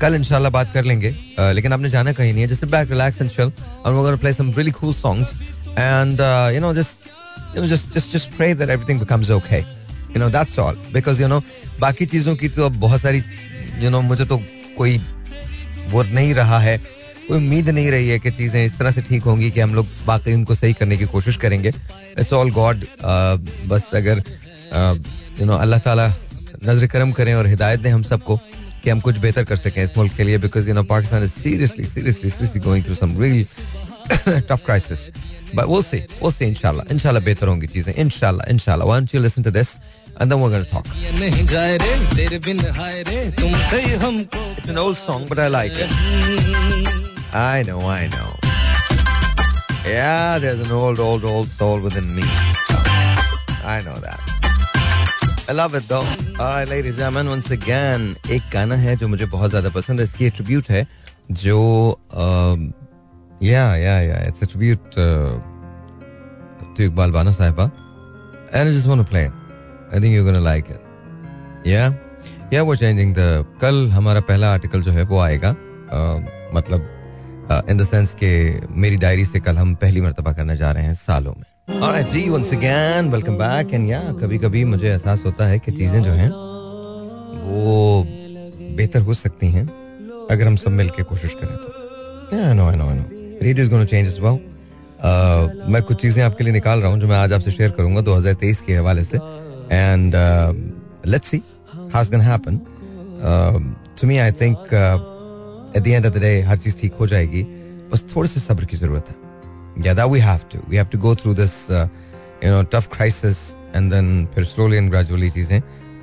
कल 0.00 0.14
इंशाल्लाह 0.14 0.50
बात 0.52 0.72
कर 0.74 0.84
लेंगे। 0.84 1.14
लेकिन 1.54 1.72
आपने 1.72 1.88
जाना 1.90 2.12
कहीं 2.12 2.32
नहीं 2.32 2.42
है 2.42 2.48
जैसे 2.48 2.66
बैक 2.66 2.90
रिलैक्स 2.90 3.20
एंड 3.20 3.30
चिल 3.30 3.52
और 3.84 3.92
we 3.92 4.02
gonna 4.02 4.16
play 4.16 4.32
some 4.32 4.50
really 4.56 4.70
cool 4.70 4.94
songs 4.94 5.34
and 5.78 6.20
you 6.54 6.60
know 6.60 6.72
just 6.74 6.98
you 7.56 7.62
know 7.62 7.68
just 7.68 7.94
just 7.94 8.12
just 8.12 8.36
pray 8.36 8.54
that 8.54 8.70
everything 8.70 8.98
becomes 9.00 9.30
okay 9.30 9.58
you 9.58 10.18
know 10.18 10.28
that's 10.30 10.58
all 10.58 10.78
because 10.94 11.22
you 11.22 11.28
know 11.28 11.42
बाकी 11.80 12.06
चीज़ों 12.06 12.36
की 12.36 12.48
तो 12.48 12.64
अब 12.66 12.80
बहुत 12.80 13.00
सारी 13.00 13.22
you 13.80 13.90
know, 13.92 14.02
मुझे 14.02 14.24
तो 14.24 14.36
कोई 14.76 14.98
वो 15.90 16.02
नहीं 16.02 16.34
रहा 16.34 16.58
है। 16.58 16.76
कोई 17.28 17.36
उम्मीद 17.36 17.68
नहीं 17.68 17.90
रही 17.90 18.08
है 18.08 18.18
कि 18.18 18.30
चीज़ें 18.30 18.64
इस 18.64 18.78
तरह 18.78 18.90
से 18.90 19.02
ठीक 19.02 19.22
होंगी 19.22 19.50
कि 19.50 19.60
हम 19.60 19.74
लोग 19.74 19.86
बाकी 20.06 20.34
उनको 20.34 20.54
सही 20.54 20.72
करने 20.72 20.96
की 20.96 21.06
कोशिश 21.06 21.36
करेंगे। 21.36 21.68
इट्स 21.68 22.32
ऑल 22.32 22.50
गॉड 22.50 22.84
बस 23.68 23.90
अगर 23.94 24.22
यू 25.40 25.46
नो 25.46 25.56
अल्लाह 25.56 25.78
ताला 25.80 26.08
नज़र 26.64 26.86
करम 26.86 27.12
करें 27.12 27.34
और 27.34 27.46
हिदायत 27.46 27.80
दें 27.80 27.90
हम 27.90 28.02
सबको 28.02 28.36
कि 28.84 28.90
हम 28.90 29.00
कुछ 29.00 29.18
बेहतर 29.18 29.44
कर 29.44 29.56
सकें 29.56 29.82
इस 29.84 29.96
मुल्क 29.96 30.12
के 30.16 30.24
लिए। 30.24 30.38
Because 30.38 30.68
you 30.68 30.74
know 30.74 30.82
Pakistan 30.94 31.24
is 31.24 31.32
seriously 31.32 31.86
seriously 31.86 32.30
seriously 32.30 32.60
going 32.60 32.84
through 32.84 32.94
some 32.94 33.20
really 33.22 33.46
tough 34.49 34.61
crisis 34.65 35.07
but 35.55 35.65
वो 35.65 35.81
से 35.81 36.05
वो 36.21 36.31
से 36.31 36.47
इंशाल्लाह 36.47 36.93
इंशाल्लाह 36.93 37.23
बेहतर 37.23 37.47
होंगी 37.47 37.67
चीजें 37.67 37.93
इंशाल्लाह 37.93 38.51
इंशाल्लाह 38.51 38.87
when 38.87 39.07
you 39.13 39.21
listen 39.21 39.43
to 39.43 39.51
this 39.51 39.77
and 40.21 40.31
then 40.31 40.39
we're 40.41 40.49
going 40.49 40.63
to 40.63 40.69
talk. 40.69 40.85
It's 44.57 44.69
an 44.69 44.77
old 44.77 44.97
song, 44.97 45.27
but 45.27 45.39
I 45.39 45.47
like 45.47 45.71
it. 45.73 45.89
I 47.33 47.63
know, 47.63 47.79
I 47.81 48.07
know. 48.07 48.29
Yeah, 49.85 50.37
there's 50.37 50.59
an 50.59 50.71
old, 50.71 50.99
old, 50.99 51.25
old 51.25 51.47
soul 51.47 51.79
within 51.79 52.13
me. 52.15 52.23
I 53.63 53.81
know 53.85 53.95
that. 53.99 54.19
I 55.49 55.53
love 55.53 55.73
it 55.75 55.87
though. 55.87 56.05
All 56.39 56.53
right, 56.53 56.67
ladies 56.67 56.91
and 56.91 56.99
gentlemen, 56.99 57.27
once 57.29 57.49
again, 57.51 58.15
एक 58.31 58.41
गाना 58.53 58.75
है 58.75 58.95
जो 58.97 59.07
मुझे 59.07 59.25
बहुत 59.25 59.51
ज्यादा 59.51 59.69
पसंद 59.79 59.99
है 59.99 60.05
इसकी 60.05 60.29
ट्रिब्यूट 60.29 60.69
है 60.69 60.87
जो 61.31 61.59
the. 73.12 73.44
कल 73.60 73.90
हमारा 73.90 74.20
पहला 74.20 74.52
आर्टिकल 74.52 74.80
जो 74.80 74.90
है 74.90 75.04
वो 75.04 75.18
आएगा। 75.18 75.50
Uh, 75.50 76.26
मतलब 76.54 76.88
इन 77.70 77.76
द 77.76 77.84
सेंस 77.84 78.14
के 78.14 78.60
मेरी 78.70 78.96
डायरी 78.96 79.24
से 79.24 79.40
कल 79.40 79.56
हम 79.56 79.74
पहली 79.74 80.00
मरतबा 80.00 80.32
करने 80.32 80.56
जा 80.56 80.72
रहे 80.72 80.84
हैं 80.84 80.94
सालों 80.94 81.32
में। 81.32 81.80
कभी 84.12 84.38
कभी 84.38 84.64
मुझे 84.64 84.88
एहसास 84.88 85.22
होता 85.26 85.46
है 85.46 85.58
कि 85.58 85.72
चीज़ें 85.72 86.02
जो 86.02 86.10
हैं 86.10 86.30
वो 87.44 88.04
बेहतर 88.76 89.00
हो 89.00 89.14
सकती 89.14 89.46
हैं 89.46 89.66
अगर 90.30 90.46
हम 90.46 90.56
सब 90.56 90.70
मिलके 90.70 91.02
कोशिश 91.02 91.30
करें 91.30 91.56
तो। 91.56 91.86
Know, 92.26 92.98
I 92.98 93.02
know. 93.02 93.15
Radio 93.42 93.64
is 93.64 93.70
gonna 93.70 93.84
change 93.84 94.06
as 94.08 94.18
well 94.20 94.38
मैं 95.72 95.82
कुछ 95.82 96.00
चीज़ें 96.00 96.22
आपके 96.24 96.44
लिए 96.44 96.52
निकाल 96.52 96.80
रहा 96.80 96.90
हूँ 96.90 96.98
जो 97.00 97.08
मैं 97.08 97.16
आज 97.16 97.32
आपसे 97.32 97.50
शेयर 97.50 97.70
करूँगा 97.70 98.00
2023 98.02 98.60
के 98.66 98.74
हवाले 98.74 99.04
से। 99.04 99.16
And 99.16 100.14
let's 101.06 101.28
see 101.28 101.42
how 101.92 102.02
is 102.02 102.10
gonna 102.10 102.24
happen 102.24 102.58
to 104.00 104.06
me 104.08 104.18
I 104.18 104.32
think 104.40 104.56
at 105.76 105.82
the 105.82 105.86
end 105.86 106.06
of 106.06 106.14
the 106.14 106.22
day 106.22 106.40
हर 106.48 106.58
चीज़ 106.58 106.76
ठीक 106.80 106.94
हो 107.00 107.06
जाएगी। 107.06 107.42
बस 107.92 108.04
थोड़े 108.14 108.28
से 108.28 108.40
सब्र 108.40 108.64
की 108.64 108.76
ज़रूरत 108.76 109.08
है। 109.10 109.94
That 109.94 110.08
we 110.10 110.20
have 110.20 110.48
to. 110.52 110.58
We 110.70 110.76
have 110.80 110.90
to 110.90 110.98
go 110.98 111.14
through 111.14 111.34
this 111.42 111.54
uh, 111.70 111.86
you 112.42 112.50
know 112.50 112.62
tough 112.74 112.88
crisis 112.96 113.44
and 113.74 113.92
then 113.92 114.06
फिर 114.34 114.44
slowly 114.54 114.82
and 114.82 114.94
gradually 114.94 115.30
चीज़ें 115.34 115.60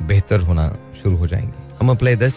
बेहतर 0.07 0.39
होना 0.51 0.67
शुरू 1.01 1.15
हो 1.17 1.27
जाएँगी। 1.27 1.75
हम 1.81 1.95
प्ले 1.95 2.15
दिस 2.15 2.35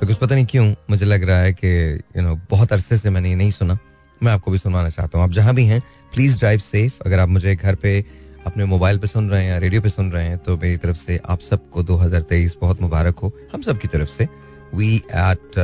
बिकॉज़ 0.00 0.18
पता 0.18 0.34
नहीं 0.34 0.46
क्यों 0.50 0.66
मुझे 0.90 1.06
लग 1.06 1.24
रहा 1.28 1.38
है 1.38 1.52
कि 1.52 1.68
यू 2.16 2.22
नो 2.22 2.34
बहुत 2.50 2.72
अरसे 2.72 2.98
से 2.98 3.10
मैंने 3.10 3.28
ये 3.28 3.34
नहीं 3.36 3.50
सुना। 3.50 3.78
मैं 4.22 4.32
आपको 4.32 4.50
भी 4.50 4.58
सुनवाना 4.58 4.90
चाहता 4.90 5.18
हूँ। 5.18 5.24
आप 5.24 5.32
जहाँ 5.32 5.54
भी 5.54 5.64
हैं 5.66 5.80
प्लीज़ 6.12 6.38
ड्राइव 6.38 6.58
सेफ़ 6.60 6.94
अगर 7.06 7.18
आप 7.18 7.28
मुझे 7.28 7.54
घर 7.56 7.74
पे 7.74 8.04
अपने 8.46 8.64
मोबाइल 8.64 8.98
पे 8.98 9.06
सुन 9.06 9.30
रहे 9.30 9.44
हैं 9.44 9.58
रेडियो 9.60 9.80
पे 9.82 9.88
सुन 9.88 10.10
रहे 10.12 10.26
हैं 10.26 10.38
तो 10.38 10.56
मेरी 10.56 10.76
तरफ़ 10.76 10.96
से 10.96 11.20
आप 11.28 11.40
सबको 11.40 11.82
2023 11.84 12.56
बहुत 12.60 12.80
मुबारक 12.82 13.18
हो। 13.18 13.32
हम 13.52 13.62
सब 13.62 13.78
की 13.78 13.88
तरफ़ 13.88 14.08
से। 14.08 14.28
वी 14.74 14.94
एट 14.96 15.58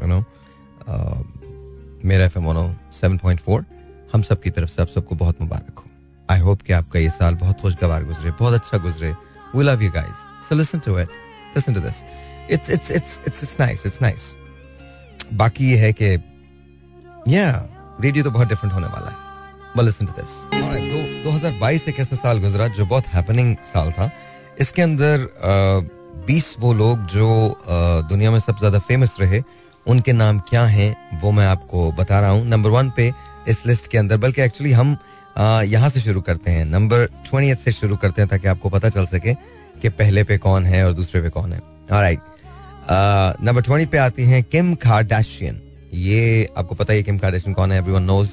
यू 0.00 0.06
नो 0.06 0.24
मेरा 2.04 2.24
F 2.24 2.38
M 2.38 2.74
seven 2.92 3.16
point 3.18 3.40
four 3.40 3.64
हम 4.12 4.22
सब 4.22 4.40
की 4.42 4.50
तरफ़ 4.50 4.70
से 4.70 4.82
आप 4.82 4.88
सबको 4.88 5.14
बहुत 5.14 5.40
मुबारक 5.40 5.78
हो। 5.78 5.90
आई 6.28 6.40
होप 6.40 6.62
कि 6.62 6.72
आपका 6.72 6.98
ये 6.98 7.10
साल 7.10 7.34
बहुत 7.34 7.60
खुशगवार 7.60 8.04
गुजरे, 8.04 8.30
बहुत 8.30 8.54
अच्छा 8.54 8.78
गुजरे। 8.78 9.12
We 9.54 9.64
love 9.64 9.82
you 9.82 9.90
guys 9.90 10.48
so 10.48 10.54
listen 10.54 10.78
to 10.78 10.98
it 10.98 11.08
listen 11.56 11.74
to 11.74 11.80
this 11.80 12.02
it's 12.50 12.70
it's 12.70 12.90
it's 12.90 13.20
it's 13.26 13.42
it's 13.42 13.56
nice 13.60 13.86
it's 13.86 14.02
nice 14.02 14.34
बाकी 15.34 15.70
ये 15.70 15.76
है 15.78 15.92
कि 15.92 16.16
या 17.28 17.50
रेडियो 18.00 18.24
तो 18.24 18.30
बहुत 18.30 18.48
डिफरेंट 18.48 18.74
होने 18.74 18.86
वाला 18.86 19.10
है। 19.10 19.24
टू 19.76 20.12
दिस 20.12 20.30
2022 21.24 21.88
एक 21.88 21.98
ऐसा 22.00 22.16
साल 22.16 22.38
गुजरा 22.40 22.68
जो 22.68 22.86
बहुत 22.86 23.06
हैपनिंग 23.08 23.54
साल 23.64 23.90
था। 23.92 24.10
इसके 24.60 24.82
अंदर 24.82 25.28
बीस 26.26 26.54
वो 26.60 26.72
लोग 26.74 27.06
जो 27.08 27.28
दुनिया 28.10 28.30
में 28.30 28.38
सबसे 28.38 28.58
ज़्यादा 28.58 28.78
फ़ेमस 28.80 29.16
रहे 29.20 29.42
उनके 29.86 30.12
नाम 30.12 30.38
क्या 30.48 30.64
हैं 30.66 31.20
वो 31.20 31.30
मैं 31.32 31.46
आपको 31.46 31.90
बता 31.92 32.20
रहा 32.20 32.30
हूँ। 32.30 32.46
नंबर 32.46 32.70
वन 32.70 32.90
पे 32.96 33.12
इस 33.48 33.66
लिस्ट 33.66 33.86
के 33.90 33.98
अंदर 33.98 34.16
बल्कि 34.16 34.42
एक्चुअली 34.42 34.72
हम 34.72 34.96
यहाँ 35.66 35.88
से 35.88 36.00
शुरू 36.00 36.20
करते 36.20 36.50
हैं। 36.50 36.64
नंबर 36.64 37.04
ट्वेंटी 37.24 37.54
से 37.62 37.72
शुरू 37.72 37.96
करते 37.96 38.22
हैं 38.22 38.28
ताकि 38.30 38.48
आपको 38.48 38.68
पता 38.70 38.88
चल 38.88 39.06
सके 39.06 39.34
कि 39.82 39.88
पहले 39.90 40.24
पे 40.24 40.38
कौन 40.38 40.66
है 40.66 40.84
और 40.86 40.92
दूसरे 40.94 41.22
पे 41.22 41.28
कौन 41.30 41.52
है। 41.52 41.60
राइट 41.90 42.20
नंबर 43.42 43.62
ट्वेंटी 43.62 43.86
पे 43.86 43.98
आती 43.98 44.24
हैं 44.24 44.42
किम 44.44 44.74
कार्डाशियन 44.82 45.60
ये 45.94 46.48
आपको 46.56 46.74
पता 46.74 46.92
है 46.92 47.02
किम 47.02 47.18
कार्डाशियन 47.18 47.54
कौन 47.54 47.72
है 47.72 47.78
everyone 47.78 48.02
knows 48.02 48.28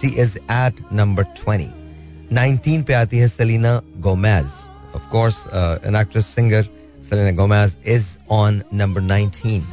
she 0.00 0.08
is 0.22 0.36
at 0.38 0.84
number 0.92 1.22
twenty 1.22 2.34
nineteen 2.34 2.82
पे 2.82 2.94
आती 2.94 3.18
है 3.18 3.28
Selena 3.28 3.80
Gomez 4.06 4.46
of 4.94 5.08
course 5.10 5.44
an 5.86 5.96
actress 5.96 6.26
singer 6.26 6.68
Selena 7.10 7.32
Gomez 7.36 7.76
is 7.86 8.06
on 8.30 8.62
number 8.74 9.00
nineteen 9.00 9.66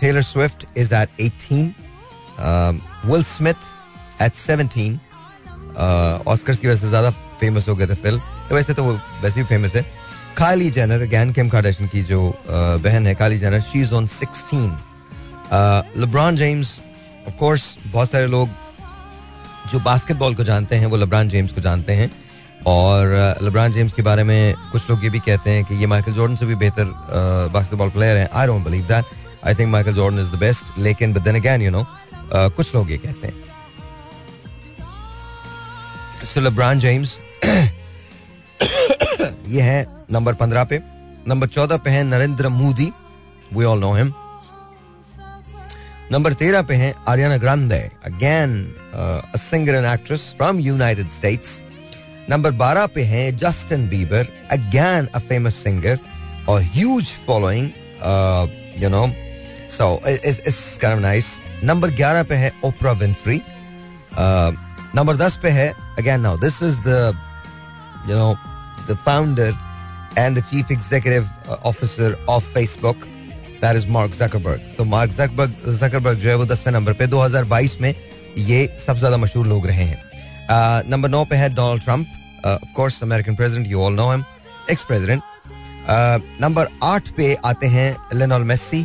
Taylor 0.00 0.22
Swift 0.22 0.64
is 0.74 0.92
at 0.92 1.10
18. 1.18 1.74
Um, 2.38 2.80
Will 3.04 3.22
Smith 3.22 3.64
at 4.18 4.36
17. 4.36 4.98
Oscars 6.26 6.58
की 6.58 6.68
वजह 6.68 6.80
से 6.80 6.88
ज़्यादा 6.88 7.10
famous 7.40 7.68
हो 7.68 7.74
गए 7.74 7.86
थे 7.86 7.94
फ़िल्म 7.94 8.20
वैसे 8.52 8.74
तो 8.74 8.84
वो 8.84 8.92
वैसे 9.22 9.40
भी 9.40 9.46
फ़ेमस 9.46 9.74
है. 9.76 9.82
काली 10.40 10.68
जेनर 10.70 11.02
अगैन 11.02 11.32
किम 11.36 11.48
कार्डेशन 11.48 11.86
की 11.92 12.02
जो 12.02 12.18
बहन 12.48 13.06
है 13.06 13.14
Kylie 13.14 13.38
Jenner 13.38 13.60
she 13.62 13.80
is 13.82 13.92
on 13.94 14.06
16 14.06 14.70
LeBron 16.00 16.36
James 16.36 16.78
of 17.28 17.34
course 17.38 17.64
बहुत 17.86 18.10
सारे 18.10 18.26
लोग 18.26 18.48
जो 19.72 19.80
बास्केटबॉल 19.80 20.34
को 20.34 20.44
जानते 20.44 20.76
हैं, 20.76 20.86
वो 20.86 20.96
लेब्रॉन 20.96 21.28
जेम्स 21.28 21.52
को 21.52 21.60
जानते 21.60 21.92
हैं। 21.92 22.10
और 22.66 23.36
लेब्रॉन 23.42 23.72
जेम्स 23.72 23.92
के 23.92 24.02
बारे 24.02 24.24
में 24.24 24.54
कुछ 24.72 24.90
लोग 24.90 25.04
ये 25.04 25.10
भी 25.10 25.20
कहते 25.20 25.50
हैं 25.50 25.64
कि 25.64 25.74
ये 25.80 25.86
माइकल 25.86 26.12
जॉर्डन 26.12 26.36
से 26.36 26.46
भी 26.46 26.54
बेहतर 26.64 26.84
बास्केटबॉल 27.52 27.90
प्लेयर 27.90 28.16
है। 28.16 28.28
I 28.32 28.46
don't 28.46 28.64
believe 28.64 28.84
that 28.88 29.04
I 29.46 29.54
think 29.54 29.68
Michael 29.70 29.94
Jordan 29.94 30.18
is 30.18 30.30
the 30.30 30.34
best 30.40 30.64
लेकिन 30.78 31.12
but 31.12 31.22
then 31.22 31.36
again 31.36 31.62
you 31.62 31.70
know 31.70 31.86
कुछ 32.34 32.74
लोग 32.74 32.90
ये 32.90 32.98
कहते 32.98 33.26
हैं। 33.26 33.34
सो 36.26 36.40
लेब्रॉन 36.40 36.80
जेम्स 36.80 37.18
ये 39.50 39.62
है 39.62 39.86
नंबर 40.12 40.34
पंद्रह 40.34 40.64
पे। 40.64 40.80
नंबर 41.28 41.48
चौदह 41.48 41.76
पे 41.76 41.90
है 41.90 42.02
Narendra 42.04 42.48
Modi 42.48 42.90
we 43.52 43.64
all 43.64 43.80
know 43.80 43.94
him 43.94 44.12
number 46.12 46.32
तेरह 46.32 46.62
पे 46.62 46.74
है 46.74 46.92
Ariana 47.08 47.36
Grande 47.36 47.80
again 48.04 48.52
singer 49.38 49.74
and 49.74 49.86
actress 49.86 50.34
from 50.38 50.60
United 50.60 51.10
States 51.10 51.60
number 52.30 52.50
बारह 52.62 52.86
पे 52.86 53.02
है 53.02 53.30
Justin 53.36 53.88
Bieber 53.88 54.26
again 54.50 55.06
a 55.14 55.18
famous 55.18 55.62
singer 55.62 55.98
और 56.48 56.62
huge 56.74 57.12
following 57.26 57.70
you 58.82 58.88
know 58.88 59.06
so 59.70 59.94
it's 60.08 60.78
nice 60.84 61.34
number 61.64 61.90
ग्यारह 61.94 62.22
पे 62.22 62.34
है 62.34 62.52
ओपरा 62.64 62.92
विनफ्री 62.92 63.40
नंबर 64.96 65.16
दस 65.16 65.36
पे 65.42 65.50
है 65.50 65.68
again 65.98 66.20
now 66.20 66.38
this 66.38 66.62
is 66.62 66.80
the 66.80 67.12
you 68.10 68.16
know 68.16 68.34
the 68.88 68.96
founder 69.06 69.54
and 70.18 70.38
the 70.38 70.42
chief 70.42 70.70
executive 70.72 71.28
officer 71.64 72.16
of 72.28 72.44
Facebook 72.54 73.04
that 73.62 73.76
is 73.76 73.86
Mark 73.88 74.14
Zuckerberg 74.14 74.74
तो 74.78 74.84
Mark 74.84 75.10
Zuckerberg 75.12 75.78
Zuckerberg 75.80 76.18
जो 76.18 76.28
है 76.28 76.34
वो 76.34 76.44
दसवें 76.46 76.72
नंबर 76.72 76.92
पे 76.92 77.06
2022 77.08 77.80
में 77.80 77.94
ये 78.38 78.66
सबसे 78.86 78.98
ज़्यादा 78.98 79.16
मशहूर 79.16 79.46
लोग 79.46 79.66
रहे 79.66 79.84
हैं। 79.84 80.02
नंबर 80.90 81.08
uh, 81.08 81.14
नौ 81.14 81.24
पे 81.24 81.36
है 81.36 81.48
Donald 81.54 81.82
Trump 81.82 82.06
of 82.46 82.72
course 82.76 83.02
American 83.02 83.34
president 83.36 83.66
you 83.66 83.82
all 83.82 83.94
know 83.94 84.10
him 84.10 84.24
ex 84.70 84.84
president 84.84 85.22
number 86.40 86.68
आठ 86.82 87.08
पे 87.16 87.34
आते 87.44 87.66
हैं 87.66 87.96
Lionel 88.14 88.44
Messi 88.44 88.82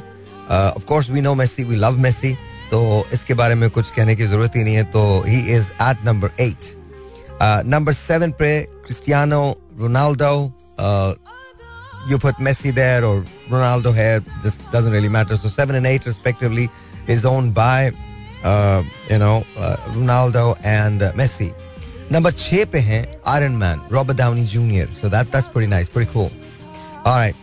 of 0.49 0.85
course 0.85 1.09
we 1.09 1.21
know 1.21 1.33
Messi 1.35 1.63
we 1.63 1.75
love 1.75 1.97
Messi 1.99 2.33
तो 2.71 2.81
इसके 3.13 3.33
बारे 3.33 3.55
में 3.55 3.69
कुछ 3.69 3.89
कहने 3.91 4.15
की 4.15 4.25
ज़रूरत 4.27 4.55
ही 4.55 4.63
नहीं 4.63 4.75
है 4.75 4.83
तो 4.91 5.03
he 5.27 5.39
is 5.55 5.67
at 5.83 6.05
number 6.05 6.31
eight 6.39 6.73
number 7.67 7.93
seven 7.93 8.31
पे 8.39 8.49
Cristiano 8.65 9.41
Ronaldo 9.78 10.34
you 12.06 12.18
put 12.18 12.36
Messi 12.36 12.74
there 12.74 13.04
or 13.04 13.22
Ronaldo 13.48 13.94
here, 13.94 14.20
this 14.42 14.58
doesn't 14.72 14.92
really 14.92 15.08
matter. 15.08 15.36
So 15.36 15.48
seven 15.48 15.74
and 15.74 15.86
eight 15.86 16.06
respectively 16.06 16.68
is 17.06 17.24
owned 17.24 17.54
by, 17.54 17.92
uh, 18.42 18.82
you 19.10 19.18
know, 19.18 19.44
uh, 19.56 19.76
Ronaldo 19.88 20.58
and 20.64 21.02
uh, 21.02 21.12
Messi. 21.12 21.52
Number 22.10 22.32
छह 22.32 22.64
पे 22.72 22.78
हैं 22.80 23.04
Iron 23.26 23.58
Man, 23.58 23.80
Robert 23.90 24.16
Downey 24.16 24.44
Jr. 24.44 24.90
So 25.00 25.08
that's 25.08 25.30
that's 25.30 25.48
pretty 25.48 25.68
nice, 25.68 25.88
pretty 25.88 26.10
cool. 26.12 26.30
All 27.04 27.16
right. 27.16 27.36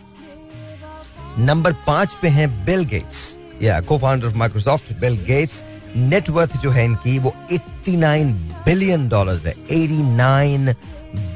Number 1.40 1.74
पांच 1.88 2.14
पे 2.22 2.28
हैं 2.34 2.48
Bill 2.66 2.84
Gates 2.92 3.18
या 3.64 3.80
co 3.88 3.98
founder 3.98 4.28
of 4.28 4.36
Microsoft 4.42 4.92
Bill 5.00 5.18
Gates 5.26 5.64
net worth 5.96 6.58
जो 6.62 6.72
है 6.72 6.86
इनकी 6.86 7.18
वो 7.20 7.34
89 7.52 8.32
बिलियन 8.66 9.08
डॉलर्स 9.10 9.46
है 9.46 9.54
89 9.72 10.74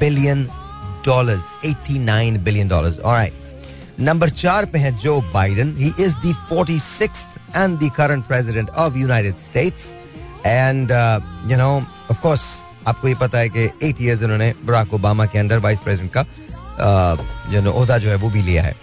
billion 0.00 0.46
dollars 1.07 1.43
89 1.65 2.37
billion 2.45 2.67
dollars 2.67 2.99
alright 2.99 3.45
number 3.99 4.29
चार 4.29 4.65
पे 4.65 4.79
है 4.79 4.95
Joe 4.97 5.19
Biden 5.33 5.73
he 5.77 5.91
is 5.99 6.15
the 6.25 6.35
46th 6.51 7.37
and 7.55 7.79
the 7.79 7.91
current 7.95 8.25
president 8.27 8.69
of 8.69 8.97
United 8.97 9.35
States 9.45 9.93
and 10.45 10.91
you 11.51 11.57
know 11.57 11.69
of 12.11 12.19
course 12.21 12.41
आपको 12.87 13.07
ये 13.07 13.15
पता 13.21 13.37
है 13.37 13.49
कि 13.49 13.69
एट 13.83 14.01
इयर्स 14.01 14.21
इन्होंने 14.23 14.53
बराक 14.65 14.93
ओबामा 14.93 15.25
के 15.25 15.39
अंडर 15.39 15.59
वाइस 15.59 15.79
प्रेसिडेंट 15.79 16.11
का 16.17 16.23
जो 17.51 17.61
uh, 17.61 17.67
ओहदा 17.67 17.97
जो 17.97 18.09
है 18.09 18.15
वो 18.15 18.29
भी 18.29 18.41
लिया 18.41 18.63
है। 18.63 18.75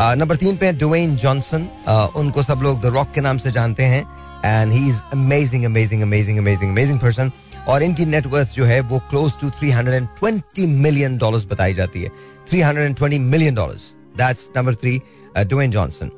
नंबर 0.00 0.34
uh, 0.34 0.40
तीन 0.40 0.56
पे 0.56 0.72
डुवेन 0.72 1.16
जॉनसन 1.16 1.68
उनको 2.16 2.42
सब 2.42 2.62
लोग 2.62 2.80
द 2.82 2.86
रॉक 2.94 3.12
के 3.14 3.20
नाम 3.20 3.38
से 3.38 3.52
जानते 3.52 3.82
हैं। 3.92 4.02
And 4.44 4.72
he 4.72 4.88
is 4.88 5.00
amazing 5.12 5.64
amazing 5.64 6.02
amazing 6.02 6.38
amazing 6.38 6.70
amazing 6.70 6.98
person 7.00 7.30
और 7.68 7.82
इनकी 7.82 8.06
नेटवर्थ 8.06 8.54
जो 8.54 8.64
है 8.64 8.80
वो 8.80 8.98
क्लोज 9.10 9.32
टू 9.40 9.50
320 9.50 10.66
मिलियन 10.66 11.16
डॉलर्स 11.18 11.44
बताई 11.44 11.74
जाती 11.74 12.02
है। 12.02 12.10
320 12.52 13.18
million 13.18 13.54
dollars 13.54 13.94
that's 14.18 14.48
number 14.56 14.74
three 14.74 15.00
Dwayne 15.38 15.70
Johnson 15.70 16.10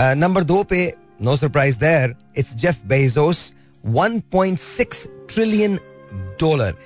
number 0.00 0.44
दो 0.44 0.62
पे 0.64 0.92
no 1.22 1.36
surprise 1.36 1.78
there 1.78 2.14
it's 2.38 2.54
Jeff 2.54 2.84
Bezos 2.86 3.52
1.6 3.84 5.06
trillion 5.34 5.78
dollar 6.40 6.76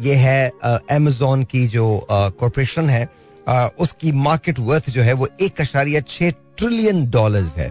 ये 0.00 0.14
है 0.14 0.50
अमेजोन 0.90 1.42
uh, 1.42 1.50
की 1.50 1.66
जो 1.66 2.06
कॉरपोरेशन 2.10 2.82
uh, 2.82 2.90
है 2.90 3.08
uh, 3.48 3.68
उसकी 3.78 4.12
मार्केट 4.12 4.58
वर्थ 4.58 4.90
जो 4.90 5.02
है 5.02 5.12
वो 5.12 5.28
एक 5.40 5.60
अशारिया 5.60 6.00
छह 6.08 6.30
ट्रिलियन 6.30 7.04
डॉलर्स 7.10 7.56
है। 7.56 7.68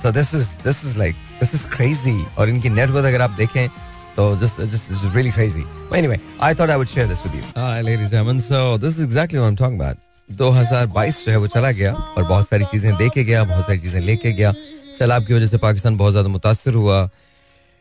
so 0.02 0.12
this 0.12 0.34
is 0.36 0.48
this 0.64 0.84
is 0.86 0.98
like 1.00 1.16
this 1.40 1.54
is 1.56 1.68
crazy 1.76 2.22
और 2.38 2.50
इनकी 2.50 2.70
नेटवर्थ 2.70 3.06
अगर 3.06 3.22
आप 3.22 3.32
देखें 3.38 3.68
तो 4.17 4.35
this 4.37 4.61
this 4.61 4.91
is 4.91 5.15
really 5.17 5.31
crazy 5.31 5.65
anyway 5.97 6.21
I 6.43 6.55
thought 6.61 6.71
I 6.71 6.77
would 6.77 6.89
share 6.95 7.07
this 7.07 7.23
with 7.27 7.35
you 7.35 7.43
hi 7.61 7.83
ladies 7.83 8.03
and 8.03 8.11
gentleman 8.11 8.39
so 8.49 8.79
this 8.79 8.99
is 8.99 9.05
exactly 9.05 9.39
what 9.39 9.49
I 9.49 9.51
am 9.51 9.57
talking 9.57 9.81
about 9.81 10.09
2022 10.41 11.25
जो 11.25 11.31
है 11.33 11.37
वो 11.37 11.47
चला 11.55 11.71
गया 11.79 11.93
और 11.93 12.25
बहुत 12.25 12.49
सारी 12.49 12.65
चीजें 12.73 12.97
देखे 12.97 13.25
गया 13.25 13.45
बहुत 13.45 13.67
सारी 13.67 13.79
चीजें 13.79 14.01
लेके 14.01 14.33
गया 14.33 14.53
सैलाब 14.99 15.27
की 15.27 15.35
वजह 15.35 15.47
से 15.47 15.59
पाकिस्तान 15.65 15.97
बहुत 15.97 16.13
ज्यादा 16.13 16.29
मुतासर 16.29 16.75
हुआ 16.75 17.09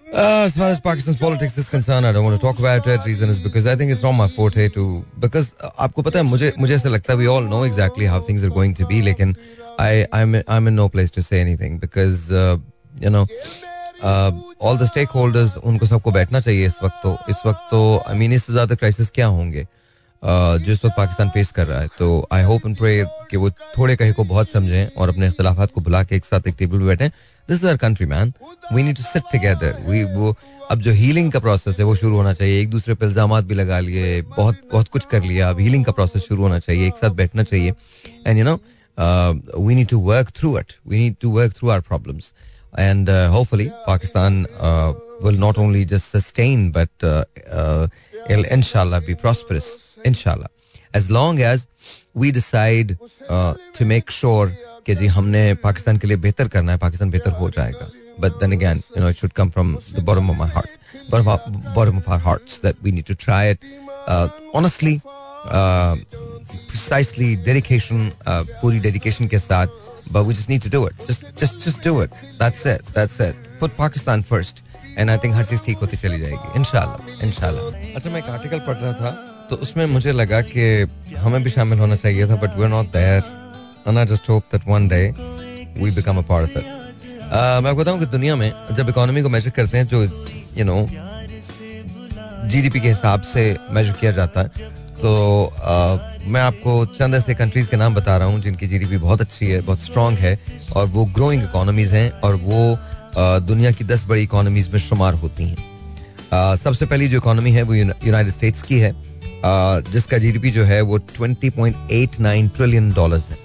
Uh, 0.05 0.43
as 0.43 0.55
far 0.57 0.69
as 0.71 0.79
Pakistan's 0.79 1.17
politics 1.17 1.55
is 1.55 1.69
concerned, 1.69 2.03
I 2.03 2.11
don't 2.11 2.23
want 2.23 2.35
to 2.35 2.41
talk 2.41 2.57
about 2.57 2.87
it. 2.87 3.05
Reason 3.05 3.29
is 3.29 3.37
because 3.37 3.67
I 3.67 3.75
think 3.75 3.91
it's 3.91 4.01
not 4.01 4.13
my 4.13 4.27
forte 4.27 4.67
to 4.69 5.05
because 5.19 5.53
uh, 5.61 5.69
आपको 5.79 6.01
पता 6.01 6.19
है 6.19 6.25
मुझे 6.25 6.51
मुझे 6.59 6.73
ऐसा 6.75 6.89
लगता 6.89 7.13
है 7.13 7.19
we 7.19 7.27
all 7.33 7.45
know 7.51 7.61
exactly 7.63 8.07
how 8.11 8.19
things 8.19 8.43
are 8.43 8.49
going 8.49 8.73
to 8.79 8.87
be 8.91 9.01
लेकिन 9.01 9.35
I 9.79 10.07
I'm 10.11 10.33
I'm 10.47 10.71
in 10.71 10.75
no 10.75 10.87
place 10.95 11.13
to 11.17 11.23
say 11.27 11.41
anything 11.41 11.77
because 11.77 12.31
uh, 12.31 12.57
you 12.99 13.11
know 13.11 13.27
uh, 14.04 14.80
the 14.80 14.86
stakeholders 15.10 15.56
उनको 15.56 15.86
सबको 15.86 16.12
बैठना 16.12 16.40
चाहिए 16.40 16.66
इस 16.66 16.78
वक्त 16.82 17.00
तो। 17.02 17.16
इस 17.30 17.42
वक्त 17.46 17.70
तो 17.70 17.80
आई 18.08 18.18
मीन 18.18 18.32
इससे 18.32 18.52
ज़्यादा 18.52 18.74
क्राइसिस 18.74 19.10
क्या 19.10 19.26
होंगे? 19.28 19.66
Uh, 20.22 20.56
जो 20.58 20.72
इस 20.72 20.84
वक्त 20.84 20.96
पाकिस्तान 20.96 21.30
फेस 21.30 21.50
कर 21.52 21.66
रहा 21.66 21.80
है। 21.80 21.88
तो 21.98 22.06
आई 22.32 22.42
होप 22.42 22.66
एंड 22.66 22.76
प्रे 22.76 23.04
कि 23.30 23.36
वो 23.36 23.50
थोड़े 23.50 23.96
कहे 23.96 24.12
को 24.12 24.24
बहुत 24.24 24.50
समझें 24.50 24.96
और 24.96 25.08
अपने 25.08 25.26
इख्तलाफात 25.28 25.70
को 25.70 25.80
भुला 25.80 26.02
के 26.04 26.16
एक 26.16 26.24
साथ 26.24 26.48
एक 26.48 26.54
टेबल 26.58 26.78
पर 26.78 26.84
बैठें। 26.84 27.08
This 27.08 27.58
is 27.58 27.66
our 27.68 27.76
country 27.76 28.06
man 28.06 28.32
we 28.72 28.82
need 28.82 28.96
to 28.96 29.02
sit 29.02 29.22
together 29.32 29.76
we 29.88 30.02
वो 30.14 30.34
अब 30.70 30.80
जो 30.80 30.92
हीलिंग 30.92 31.30
का 31.32 31.40
प्रोसेस 31.40 31.78
है 31.78 31.84
वो 31.84 31.94
शुरू 31.94 32.16
होना 32.16 32.32
चाहिए। 32.34 32.60
एक 32.60 32.70
दूसरे 32.70 32.94
पर 32.94 33.06
इल्ज़ाम 33.06 33.40
भी 33.40 33.54
लगा 33.54 33.80
लिए 33.80 34.20
बहुत 34.30 34.60
बहुत 34.72 34.88
कुछ 34.88 35.04
कर 35.10 35.22
लिया। 35.22 35.48
अब 35.50 35.60
हीलिंग 35.60 35.84
का 35.84 35.92
प्रोसेस 35.92 36.22
शुरू 36.22 36.42
होना 36.42 36.58
चाहिए 36.58 36.86
एक 36.86 36.96
साथ 36.96 37.10
बैठना 37.12 37.42
चाहिए। 37.42 37.74
And 38.26 38.38
you 38.38 38.44
know 38.44 38.54
we 39.58 39.74
need 39.74 39.88
to 39.88 39.98
work 40.02 40.30
through 40.36 40.58
it 40.58 40.72
we 40.88 40.98
need 40.98 41.16
to 41.20 41.30
work 41.30 41.52
through 41.58 41.68
our 41.70 41.80
problems 41.82 42.32
and 42.77 43.09
uh, 43.09 43.29
hopefully 43.29 43.71
Pakistan 43.85 44.45
uh, 44.59 44.93
will 45.21 45.37
not 45.37 45.57
only 45.57 45.85
just 45.85 46.11
sustain 46.11 46.71
but 46.71 46.89
uh, 47.03 47.23
uh, 47.51 47.87
it'll 48.29 48.45
inshallah 48.45 49.01
be 49.01 49.15
prosperous 49.15 49.97
inshallah 50.05 50.49
as 50.93 51.09
long 51.11 51.39
as 51.41 51.67
we 52.13 52.31
decide 52.31 52.97
uh, 53.29 53.53
to 53.73 53.85
make 53.85 54.09
sure 54.11 54.51
कि 54.85 54.95
जी 54.95 55.07
हमने 55.15 55.43
पाकिस्तान 55.63 55.97
के 55.97 56.07
लिए 56.07 56.17
बेहतर 56.17 56.47
करना 56.47 56.71
है 56.71 56.77
पाकिस्तान 56.77 57.09
बेहतर 57.09 57.31
हो 57.39 57.49
जाएगा 57.57 57.89
but 58.23 58.39
then 58.39 58.51
again 58.55 58.79
you 58.95 59.01
know 59.01 59.07
it 59.07 59.17
should 59.17 59.33
come 59.33 59.49
from 59.49 59.77
the 59.97 60.01
bottom 60.01 60.29
of 60.29 60.37
my 60.37 60.47
heart 60.55 60.69
bottom 61.09 61.27
of, 61.33 61.73
bottom 61.75 61.97
of 61.97 62.07
our 62.07 62.19
hearts 62.19 62.57
that 62.65 62.81
we 62.83 62.91
need 62.91 63.05
to 63.05 63.15
try 63.15 63.43
it 63.51 63.59
uh, 64.07 64.27
honestly 64.53 65.01
uh, 65.59 65.95
precisely 66.67 67.35
dedication 67.49 68.11
uh, 68.25 68.43
पूरी 68.61 68.81
dedication 68.87 69.27
के 69.27 69.39
साथ 69.39 69.67
but 70.12 70.24
we 70.24 70.34
just 70.34 70.48
need 70.48 70.62
to 70.62 70.68
do 70.68 70.86
it. 70.86 70.94
Just, 71.06 71.24
just, 71.36 71.60
just 71.60 71.82
do 71.82 72.00
it. 72.00 72.10
That's 72.38 72.66
it. 72.66 72.84
That's 72.94 73.20
it. 73.20 73.36
Put 73.60 73.76
Pakistan 73.76 74.22
first, 74.22 74.62
and 74.96 75.10
I 75.10 75.16
think 75.16 75.34
हर 75.34 75.44
चीज़ 75.46 75.62
ठीक 75.62 75.78
होती 75.78 75.96
चली 75.96 76.20
जाएगी. 76.20 76.54
Inshallah, 76.60 77.00
inshallah. 77.22 77.72
अच्छा 77.96 78.10
मैं 78.10 78.18
एक 78.22 78.28
आर्टिकल 78.36 78.58
पढ़ 78.66 78.76
रहा 78.76 78.92
था 79.00 79.10
तो 79.50 79.56
उसमें 79.56 79.84
मुझे 79.86 80.12
लगा 80.12 80.40
कि 80.50 81.16
हमें 81.18 81.42
भी 81.42 81.50
शामिल 81.50 81.78
होना 81.78 81.96
चाहिए 81.96 82.26
था 82.28 82.40
but 82.40 82.56
we're 82.58 82.74
not 82.76 82.92
there. 82.92 83.22
And 83.86 83.98
I 83.98 84.04
just 84.04 84.26
hope 84.26 84.48
that 84.50 84.66
one 84.66 84.88
day 84.88 85.12
we 85.76 85.90
become 85.90 86.18
a 86.18 86.22
part 86.22 86.44
of 86.48 86.56
it. 86.56 86.64
Uh, 86.64 87.60
मैं 87.62 87.70
आपको 87.70 87.80
बताऊँ 87.80 87.98
कि 87.98 88.06
दुनिया 88.06 88.36
में 88.36 88.50
जब 88.76 88.88
इकोनॉमी 88.88 89.22
को 89.22 89.28
मेजर 89.28 89.50
करते 89.50 89.78
हैं 89.78 89.86
जो 89.88 90.02
यू 90.58 90.64
नो 90.64 90.78
जीडीपी 92.50 92.80
के 92.80 92.88
हिसाब 92.88 93.20
से 93.32 93.44
मेजर 93.70 93.92
किया 94.00 94.12
जाता 94.18 94.40
है 94.40 94.72
तो 95.00 95.12
uh, 95.54 96.13
मैं 96.26 96.40
आपको 96.40 96.84
चंद 96.88 97.14
ऐसे 97.14 97.34
कंट्रीज़ 97.34 97.68
के 97.68 97.76
नाम 97.76 97.94
बता 97.94 98.16
रहा 98.16 98.28
हूँ 98.28 98.40
जिनकी 98.40 98.66
जीडीपी 98.66 98.96
बहुत 98.98 99.20
अच्छी 99.20 99.46
है, 99.46 99.60
बहुत 99.60 99.80
स्ट्रांग 99.80 100.18
है 100.18 100.38
और 100.76 100.86
वो 100.88 101.04
ग्रोइंग 101.14 101.42
इकोनॉमीज 101.42 101.92
हैं 101.92 102.10
और 102.20 102.34
वो 102.36 102.78
दुनिया 103.46 103.70
की 103.70 103.84
दस 103.84 104.04
बड़ी 104.06 104.22
इकोनॉमीज 104.22 104.72
में 104.72 104.78
शुमार 104.80 105.14
होती 105.14 105.44
हैं। 105.44 106.56
सबसे 106.56 106.86
पहली 106.86 107.08
जो 107.08 107.16
इकोनॉमी 107.16 107.50
है 107.50 107.62
वो 107.62 107.74
यूनाइटेड 107.74 108.32
स्टेट्स 108.32 108.62
की 108.62 108.78
है। 108.78 108.92
जिसका 109.92 110.18
जीडीपी 110.18 110.50
जो 110.50 110.64
है 110.64 110.80
वो 110.82 110.98
20.89 110.98 112.48
ट्रिलियन 112.56 112.92
डॉलर्स 112.92 113.28
है। 113.30 113.36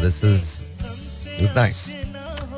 दिस 0.00 0.24
इज़ 0.24 0.42
दिस 1.40 1.56
नाइस 1.56 1.86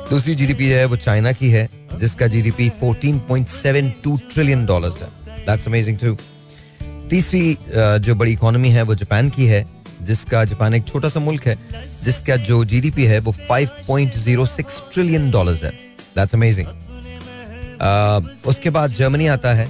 दूसरी 0.09 0.35
जीडीपी 0.35 0.67
है 0.67 0.85
वो 0.85 0.95
चाइना 0.97 1.31
की 1.31 1.49
है, 1.49 1.69
जिसका 1.99 2.27
जीडीपी 2.27 2.69
14.72 2.81 4.17
ट्रिलियन 4.33 4.65
डॉलर्स 4.65 5.01
है। 5.01 5.09
दैट्स 5.45 5.67
अमेजिंग 5.67 5.97
टू 5.97 6.15
तीसरी 7.11 7.57
जो 7.99 8.15
बड़ी 8.15 8.31
इकोनॉमी 8.31 8.69
है, 8.69 8.81
वो 8.81 8.95
जापान 8.95 9.29
की 9.29 9.45
है, 9.45 9.65
जिसका 10.01 10.43
जापान 10.45 10.73
एक 10.73 10.87
छोटा 10.87 11.09
सा 11.09 11.19
मुल्क 11.19 11.47
है, 11.47 11.57
जिसका 12.03 12.35
जो 12.47 12.63
जीडीपी 12.65 13.05
है, 13.05 13.19
वो 13.19 13.35
5.06 13.49 14.81
ट्रिलियन 14.93 15.29
डॉलर्स 15.31 15.63
है। 15.63 15.71
दैट्स 16.15 16.35
अमेजिंग 16.35 16.67
उसके 18.47 18.69
बाद 18.69 18.93
जर्मनी 18.93 19.27
आता 19.27 19.53
है 19.53 19.67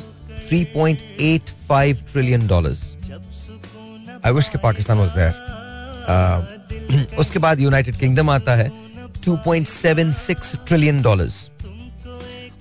3.85 0.52 2.04
ट्रिलियन 2.12 2.48
डॉलर्स 2.48 2.80
आई 4.26 4.32
विश 4.32 4.50
के 4.50 4.58
पाकिस्तान 4.58 4.98
वाज 4.98 5.10
देयर 5.10 5.34
उसके 7.20 7.40
बाद 7.40 7.60
यूनाइटेड 7.60 7.96
किंगडम 7.98 8.30
आता 8.30 8.56
है 8.56 8.72
2.76 9.28 10.56
ट्रिलियन 10.68 11.02
डॉलर्स 11.02 11.50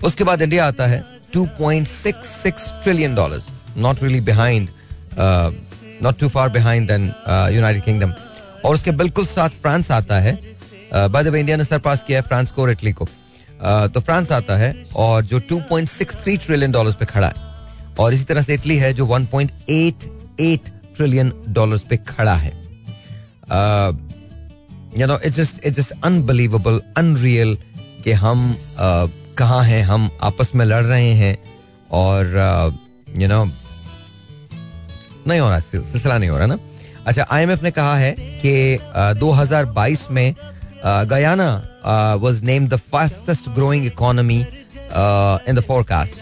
उसके 0.04 0.24
बाद 0.24 0.42
इंडिया 0.42 0.66
आता 0.66 0.86
है 0.86 1.04
2.66 1.36 2.68
trillion 2.82 3.14
dollars 3.14 3.48
not 3.76 4.02
really 4.02 4.20
behind 4.20 4.68
not 6.02 6.18
too 6.18 6.28
far 6.28 6.48
behind 6.48 6.90
United 6.90 7.84
Kingdom 7.84 8.12
और 8.64 8.74
उसके 8.74 8.90
बिल्कुल 8.90 9.26
साथ 9.26 9.48
फ्रांस 9.62 9.90
आता 9.90 10.20
है। 10.20 10.38
बाय 10.94 11.24
द 11.24 11.28
वे 11.28 11.40
इंडिया 11.40 11.56
ने 11.56 11.64
सरपास 11.64 12.02
किया 12.06 12.18
है 12.18 12.26
फ्रांस 12.28 12.50
को 12.50 12.62
और 12.62 12.70
इटली 12.70 12.92
को। 12.92 13.04
Uh, 13.04 13.88
तो 13.92 14.00
फ्रांस 14.00 14.30
आता 14.32 14.56
है 14.56 14.84
और 14.96 15.24
जो 15.24 15.40
2.63 15.40 16.36
ट्रिलियन 16.46 16.72
डॉलर्स 16.72 16.94
पे 16.94 17.04
खड़ा 17.04 17.26
है। 17.26 17.94
और 17.98 18.14
इसी 18.14 18.24
तरह 18.24 18.42
से 18.42 18.54
इटली 18.54 18.76
है 18.76 18.92
जो 18.94 19.06
1.88 19.06 20.70
ट्रिलियन 20.96 21.32
डॉलर्स 21.48 21.82
पे 21.90 21.96
खड़ा 21.96 22.34
है। 22.34 22.52
You 24.98 25.06
know 25.06 25.18
it's 25.24 25.36
just 25.36 25.66
it's 25.66 25.76
just 25.76 25.92
unbelievable 26.04 26.80
unreal 26.96 27.56
कि 28.04 28.12
हम 28.12 28.54
uh, 28.54 29.10
कहाँ 29.38 29.62
हैं 29.64 29.82
हम 29.82 30.10
आपस 30.22 30.52
में 30.54 30.64
लड़ 30.66 30.82
रहे 30.82 31.12
हैं 31.14 31.36
और 31.90 32.24
यू 33.18 33.28
नो 33.28 33.44
नहीं 35.28 35.40
हो 35.40 35.48
रहा 35.48 35.58
सिलसिला 35.60 36.18
नहीं 36.18 36.30
हो 36.30 36.38
रहा 36.38 36.46
ना? 36.46 36.58
अच्छा 37.06 37.26
आईएमएफ 37.30 37.62
ने 37.62 37.70
कहा 37.70 37.96
है 37.96 38.12
कि 38.44 38.78
uh, 38.78 39.14
2022 39.22 40.10
में 40.10 40.34
Guyana 40.84 41.48
was 42.22 42.42
name 42.42 42.68
the 42.68 42.76
fastest 42.92 43.48
growing 43.48 43.86
economy 43.86 44.40
in 44.40 45.54
the 45.54 45.64
forecast 45.66 46.18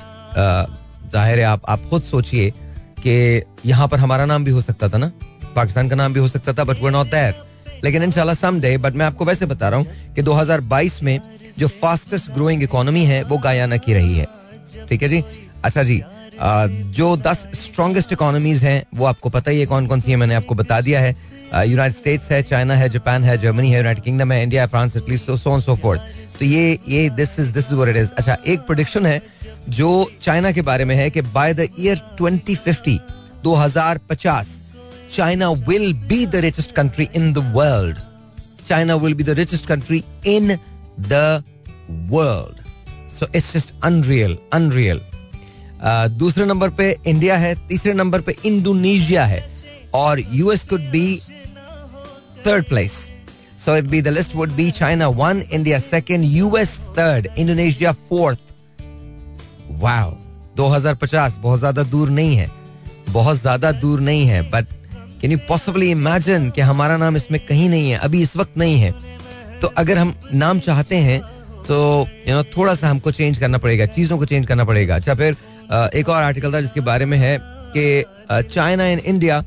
ज़ाहिर 1.13 1.39
है 1.39 1.45
आप 1.45 1.63
आप 1.69 1.89
खुद 1.91 2.03
सोचिए 2.03 2.51
कि 2.99 3.43
यहाँ 3.67 3.89
पर 3.89 3.99
हमारा 3.99 4.25
नाम 4.25 4.45
भी 4.45 4.51
हो 4.51 4.61
सकता 4.61 4.89
था 4.89 4.99
ना? 4.99 5.11
पाकिस्तान 5.57 5.89
का 5.89 5.97
नाम 5.97 6.13
भी 6.13 6.21
हो 6.21 6.29
सकता 6.29 6.53
था 6.53 6.65
बट 6.65 6.83
वी 6.85 6.91
नॉट 6.91 7.07
देयर 7.07 7.81
लेकिन 7.85 8.03
इंशाल्लाह 8.03 8.35
सम 8.35 8.61
डे 8.61 8.77
बट 8.79 8.95
मैं 8.95 9.07
आपको 9.07 9.25
वैसे 9.25 9.47
बता 9.47 9.69
रहा 9.69 9.79
हूँ 9.81 10.15
कि 10.15 10.23
2022 10.23 11.03
में 11.03 11.21
जो 11.59 11.69
फास्टेस्ट 11.69 12.31
ग्रोइंग 12.31 12.63
इकोनॉमी 12.63 13.05
है 13.05 13.23
वो 13.25 13.39
गायाना 13.39 13.77
की 13.77 13.95
रही 13.95 14.17
है। 14.19 14.27
ठीक 14.89 15.03
है 15.03 15.09
जी? 15.09 15.23
अच्छा 15.65 15.83
जी 15.83 16.03
जो 16.41 17.17
दस 17.17 17.47
स्ट्रॉन्गेस्ट 17.55 18.13
इकोनॉमीज 18.13 18.63
हैं, 18.65 18.83
वो 18.95 19.05
आपको 19.07 19.29
पता 19.29 19.51
ही 19.51 19.61
है 19.61 19.67
कौन 19.67 19.87
कौन 19.87 20.01
सी 20.01 20.11
है, 20.11 20.17
मैंने 20.17 20.35
आपको 20.35 20.55
बता 20.55 20.81
दिया 20.81 21.01
है। 21.01 21.15
यूनाइटेड 21.67 21.97
स्टेट्स 21.97 22.31
है 22.33 22.43
चाइना 22.43 22.75
है 22.77 22.89
जापान 22.89 23.25
है 23.25 23.37
जर्मनी 23.39 23.71
है 23.71 23.77
यूनाइटेड 23.79 24.05
किंगडम 24.05 24.33
है 24.33 24.43
India 24.43 24.67
France 24.67 24.97
Italy 24.97 25.17
so 25.19 25.37
so 25.37 25.59
so 25.61 25.75
fourth 25.83 26.01
तो 26.39 26.45
ये 26.45 26.79
ये 26.89 27.09
this 27.11 27.39
is 27.41 27.53
this 27.53 27.73
is 27.73 27.89
it 27.89 27.97
is 27.97 28.11
अच्छा 28.19 28.37
एक 28.47 28.61
प्रोडिक्शन 28.67 29.07
है, 29.07 29.21
जो 29.69 30.11
चाइना 30.23 30.53
के 30.53 30.63
बारे 30.63 30.85
में 30.85 30.95
है 30.97 31.09
कि 31.11 31.21
by 31.35 31.55
the 31.55 31.69
year 31.79 32.03
2050 32.21 32.99
2050 33.45 34.57
China 35.13 35.51
will 35.69 35.93
be 36.09 36.25
the 36.27 36.37
richest 36.47 36.73
country 36.77 37.09
in 37.17 37.33
the 37.33 37.53
world 37.55 37.99
China 38.69 38.95
will 38.95 39.15
be 39.15 39.25
the 39.25 39.39
richest 39.39 39.67
country 39.67 40.05
in 40.27 40.59
the 41.01 41.43
world. 42.11 42.57
So 43.11 43.27
it's 43.35 43.53
just 43.55 43.73
unreal 43.85 44.37
unreal 44.53 45.01
दूसरे 45.81 46.45
नंबर 46.47 46.71
पे 46.71 46.97
इंडिया 47.07 47.37
है, 47.37 47.55
तीसरे 47.69 47.93
नंबर 47.95 48.21
पे 48.21 48.37
इंडोनेशिया 48.45 49.25
है, 49.25 49.45
और 49.95 50.21
US 50.33 50.65
could 50.65 50.91
be 50.91 51.21
third 52.47 52.65
place 52.69 52.93
so 53.59 53.77
it 53.77 53.85
be 53.85 54.01
the 54.03 54.09
list 54.09 54.35
would 54.35 54.53
be 54.53 54.71
China 54.71 55.09
one 55.11 55.43
India 55.43 55.79
second 55.81 56.25
US 56.25 56.79
third 56.99 57.29
Indonesia 57.39 57.93
fourth 57.93 58.39
wow 59.81 60.17
2050 60.57 61.37
बहुत 61.39 61.59
ज़्यादा 61.59 61.83
दूर 61.85 62.11
नहीं 62.11 62.37
है। 62.37 62.51
बहुत 63.11 63.37
ज़्यादा 63.37 63.73
दूर 63.75 64.01
नहीं 64.01 64.27
है 64.27 64.41
but 64.51 64.67
can 65.21 65.33
you 65.33 65.39
possibly 65.49 65.91
imagine 65.91 66.51
कि 66.51 66.61
हमारा 66.61 66.97
नाम 66.97 67.17
इसमें 67.17 67.41
कहीं 67.41 67.69
नहीं 67.69 67.91
है, 67.91 67.99
अभी 67.99 68.23
इस 68.23 68.37
वक्त 68.37 68.57
नहीं 68.59 68.79
है। 68.81 68.93
तो 69.61 69.69
अगर 69.79 69.99
हम 69.99 70.15
नाम 70.35 70.59
चाहते 70.61 70.97
हैं 70.97 71.21
तो 71.69 72.07
यू 72.29 72.35
नो 72.35 72.43
थोड़ा 72.57 72.75
सा 72.75 72.89
हमको 72.89 73.11
चेंज 73.13 73.39
करना 73.39 73.59
पड़ेगा, 73.59 73.87
चीज़ों 73.87 74.19
को 74.19 74.25
चेंज 74.27 74.47
करना 74.47 74.65
पड़ेगा। 74.65 74.97
अच्छा 74.97 75.15
फिर 75.15 75.37
एक 75.71 76.09
और 76.09 76.23
आर्टिकल 76.23 76.53
था 76.53 76.61
जिसके 76.61 76.81
बारे 76.81 77.05
में 77.05 77.17
है 77.19 77.39
कि 77.77 78.05
China 78.51 78.85
and 78.85 79.01
India 79.01 79.39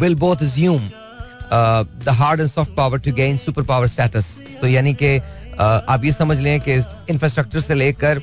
will 0.00 0.14
both 0.16 0.42
assume 0.42 0.88
the 2.04 2.14
hard 2.18 2.40
and 2.40 2.48
soft 2.48 2.74
power 2.76 2.98
to 2.98 3.12
gain 3.12 3.36
super 3.36 3.62
power 3.62 3.86
status 3.86 4.36
तो 4.60 4.66
यानी 4.66 4.94
कि 5.02 5.16
आप 5.60 6.04
ये 6.04 6.12
समझ 6.12 6.38
लें 6.40 6.58
कि 6.60 6.74
इंफ्रास्ट्रक्चर 7.10 7.60
से 7.60 7.74
लेकर 7.74 8.22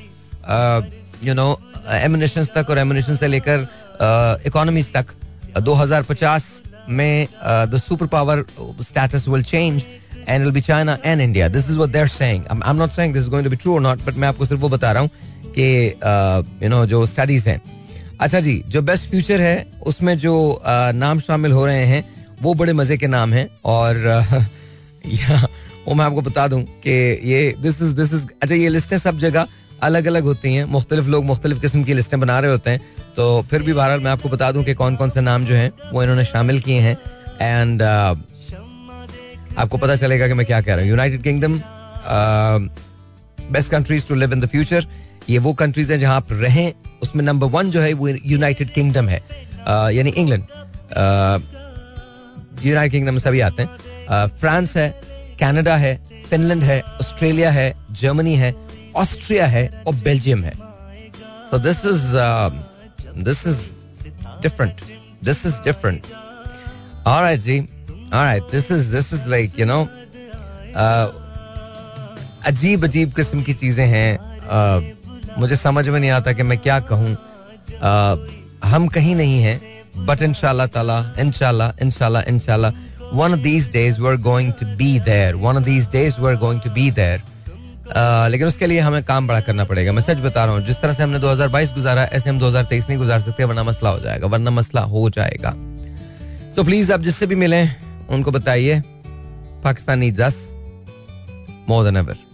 यू 1.24 1.34
नो 1.34 1.50
एमिनेशन 1.92 2.44
तक 2.54 2.70
और 2.70 2.78
एमिनेशन 2.78 3.16
से 3.16 3.28
लेकर 3.28 3.66
इकोनॉमीज 4.46 4.92
तक 4.92 5.14
2050 5.68 6.44
में 6.88 7.26
the 7.70 7.78
super 7.78 8.06
power 8.06 8.44
status 8.82 9.28
will 9.28 9.42
change 9.42 9.82
and 10.28 10.42
will 10.42 10.52
be 10.52 10.60
China 10.60 10.98
and 11.04 11.20
India 11.20 11.48
this 11.48 11.70
is 11.70 11.76
what 11.76 11.90
they 11.90 12.24
I 12.24 12.70
am 12.70 12.76
not 12.76 12.90
saying 12.90 13.14
this 13.14 13.22
is 13.22 13.30
going 13.30 13.44
to 13.44 13.50
be 13.50 13.56
true 13.56 13.74
और 13.74 13.80
not 13.80 14.04
but 14.06 14.16
मैं 14.16 14.28
आपको 14.28 14.44
सिर्फ़ 14.44 14.62
वो 14.62 14.68
बता 14.68 14.92
रहा 14.92 15.02
हूँ 15.02 15.10
कि 15.58 15.66
यू 16.62 16.68
नो 16.68 16.84
जो 16.86 17.06
स्टडीज़ 17.06 17.48
हैं। 17.48 17.60
अच्छा 18.20 18.40
जी 18.40 18.62
जो 18.68 18.82
बेस्ट 18.82 19.08
फ्यूचर 19.10 19.40
है 19.40 19.66
उसमें 19.86 20.16
जो 20.18 20.32
uh, 20.60 20.92
नाम 20.94 21.20
शामिल 21.20 21.52
हो 21.52 21.66
रहे 21.66 21.84
हैं 21.84 22.04
वो 22.42 22.54
बड़े 22.54 22.72
मज़े 22.72 22.96
के 22.96 23.06
नाम 23.06 23.32
हैं 23.32 23.48
और 23.64 23.96
uh, 24.16 25.46
वो 25.86 25.94
मैं 25.94 26.04
आपको 26.04 26.22
बता 26.22 26.46
दूँ 26.48 26.62
कि 26.62 26.90
ये 27.24 27.54
दिस 27.62 27.80
इज़ 27.82 27.94
दिस 27.94 28.12
इज़ 28.14 28.26
अच्छा 28.42 28.54
ये 28.54 28.68
लिस्टें 28.68 28.98
सब 28.98 29.18
जगह 29.18 29.46
अलग 29.82 30.06
अलग 30.06 30.22
होती 30.22 30.54
हैं 30.54 30.64
मुख्तलिफ़ 30.64 31.06
लोग 31.06 31.24
मुख्तलिफ़ 31.24 31.60
किस्म 31.60 31.82
की 31.84 31.94
लिस्टें 31.94 32.20
बना 32.20 32.38
रहे 32.40 32.50
होते 32.50 32.70
हैं 32.70 32.80
तो 33.16 33.42
फिर 33.50 33.62
भी 33.62 33.72
बहरहाल 33.72 34.00
मैं 34.00 34.10
आपको 34.10 34.28
बता 34.28 34.52
दूँ 34.52 34.64
कि 34.64 34.74
कौन 34.74 34.96
कौन 34.96 35.10
से 35.10 35.20
नाम 35.20 35.44
जो 35.44 35.54
हैं 35.54 35.72
वो 35.92 36.02
इन्होंने 36.02 36.24
शामिल 36.24 36.60
किए 36.60 36.80
हैं 36.80 36.96
एंड 37.40 37.82
uh, 37.82 38.18
आपको 39.58 39.78
पता 39.78 39.96
चलेगा 39.96 40.28
कि 40.28 40.34
मैं 40.34 40.46
क्या 40.46 40.60
कह 40.60 40.74
रहा 40.74 40.80
हूँ। 40.80 40.90
United 40.90 41.22
Kingdom 41.22 41.60
best 43.52 43.70
countries 43.70 44.06
to 44.06 44.14
live 44.14 44.32
in 44.32 44.40
the 44.40 44.46
future 44.48 44.86
ये 45.28 45.38
वो 45.38 45.52
कंट्रीज़ 45.54 45.92
हैं 45.92 45.98
जहाँ 46.00 46.16
आप 46.16 46.32
रहें, 46.32 46.72
उसमें 47.02 47.24
नंबर 47.24 47.46
वन 47.48 47.70
जो 47.70 47.80
है 47.80 47.92
वो 47.92 48.08
यूनाइटेड 48.08 48.70
किंगडम 48.74 49.08
है। 49.08 49.22
यानी 49.94 50.10
इंग्लैंड 50.10 50.44
यूनाइटेड 52.64 52.92
किंगडम 52.92 53.12
में 53.14 53.20
सभी 53.20 53.40
आते 53.40 53.62
हैं। 53.62 54.26
फ्रांस 54.38 54.76
है 54.76 54.88
कनाडा 55.40 55.76
है 55.76 55.94
फिनलैंड 56.30 56.62
है 56.64 56.80
ऑस्ट्रेलिया 56.80 57.50
है 57.50 57.72
जर्मनी 58.00 58.34
है 58.36 58.54
ऑस्ट्रिया 58.96 59.46
है 59.46 59.66
और 59.86 59.94
बेल्जियम 60.04 60.42
है। 60.44 60.52
So 61.50 61.58
this 61.58 61.84
is 61.86 62.02
this 63.24 63.46
is 63.46 63.60
different 64.42 64.80
this 65.24 65.46
is 65.46 65.54
different 65.64 66.02
alright 67.06 67.40
ji 67.40 67.58
alright 67.60 68.42
this 68.52 68.70
is 68.72 68.94
this 68.94 69.12
is 69.12 69.28
like 69.28 69.58
you 69.60 69.66
know 69.66 69.82
अजीब 72.46 72.84
अजीब 72.84 73.12
किस्म 73.14 73.42
की 73.42 73.52
चीज़ें 73.54 73.86
हैं। 73.86 74.10
मुझे 75.38 75.56
समझ 75.56 75.88
में 75.88 75.98
नहीं 76.00 76.10
आता 76.10 76.32
कि 76.32 76.42
मैं 76.42 76.58
क्या 76.58 76.78
कहूँ। 76.92 77.16
हम 78.64 78.86
कहीं 78.94 79.14
नहीं 79.16 79.40
हैं 79.42 80.06
बट 80.06 80.22
इनशाला 80.22 80.66
ताला 80.66 80.98
इनशाला 81.18 81.72
इनशाला 81.82 82.22
इनशाला 82.28 82.72
of 83.12 83.42
these 83.42 83.68
days 83.68 83.98
we're 83.98 84.16
going 84.16 84.52
to 84.52 84.66
be 84.76 84.98
there 84.98 85.36
one 85.36 85.56
of 85.56 85.64
these 85.64 85.86
days 85.86 86.18
we're 86.18 86.36
going 86.36 86.60
to 86.60 86.70
be 86.70 86.90
there 86.90 87.18
uh, 87.96 88.28
लेकिन 88.30 88.46
उसके 88.46 88.66
लिए 88.66 88.80
हमें 88.80 89.02
काम 89.04 89.26
बड़ा 89.28 89.40
करना 89.40 89.64
पड़ेगा। 89.64 89.92
मैं 89.92 90.02
सच 90.02 90.18
बता 90.24 90.44
रहा 90.44 90.54
हूँ 90.54 90.62
जिस 90.66 90.80
तरह 90.80 90.92
से 90.92 91.02
हमने 91.02 91.20
2022 91.20 91.74
गुजारा 91.74 92.04
ऐसे 92.04 92.30
हम 92.30 92.38
2023 92.40 92.88
नहीं 92.88 92.98
गुजार 92.98 93.20
सकते 93.20 93.44
वरना 93.44 93.62
मसला 93.62 93.90
हो 93.90 93.98
जाएगा 94.00 94.26
वरना 94.26 94.50
मसला 94.50 94.80
हो 94.94 95.08
जाएगा। 95.10 95.54
सो 96.54 96.64
प्लीज़ 96.64 96.92
आप 96.92 97.00
जिससे 97.00 97.26
भी 97.26 97.34
मिले 97.34 97.62
उनको 98.14 98.30
बताइए 98.30 98.80
Pakistan 99.64 100.10
us 100.22 100.36
more 101.68 101.84
than 101.84 101.96
ever 101.96 102.29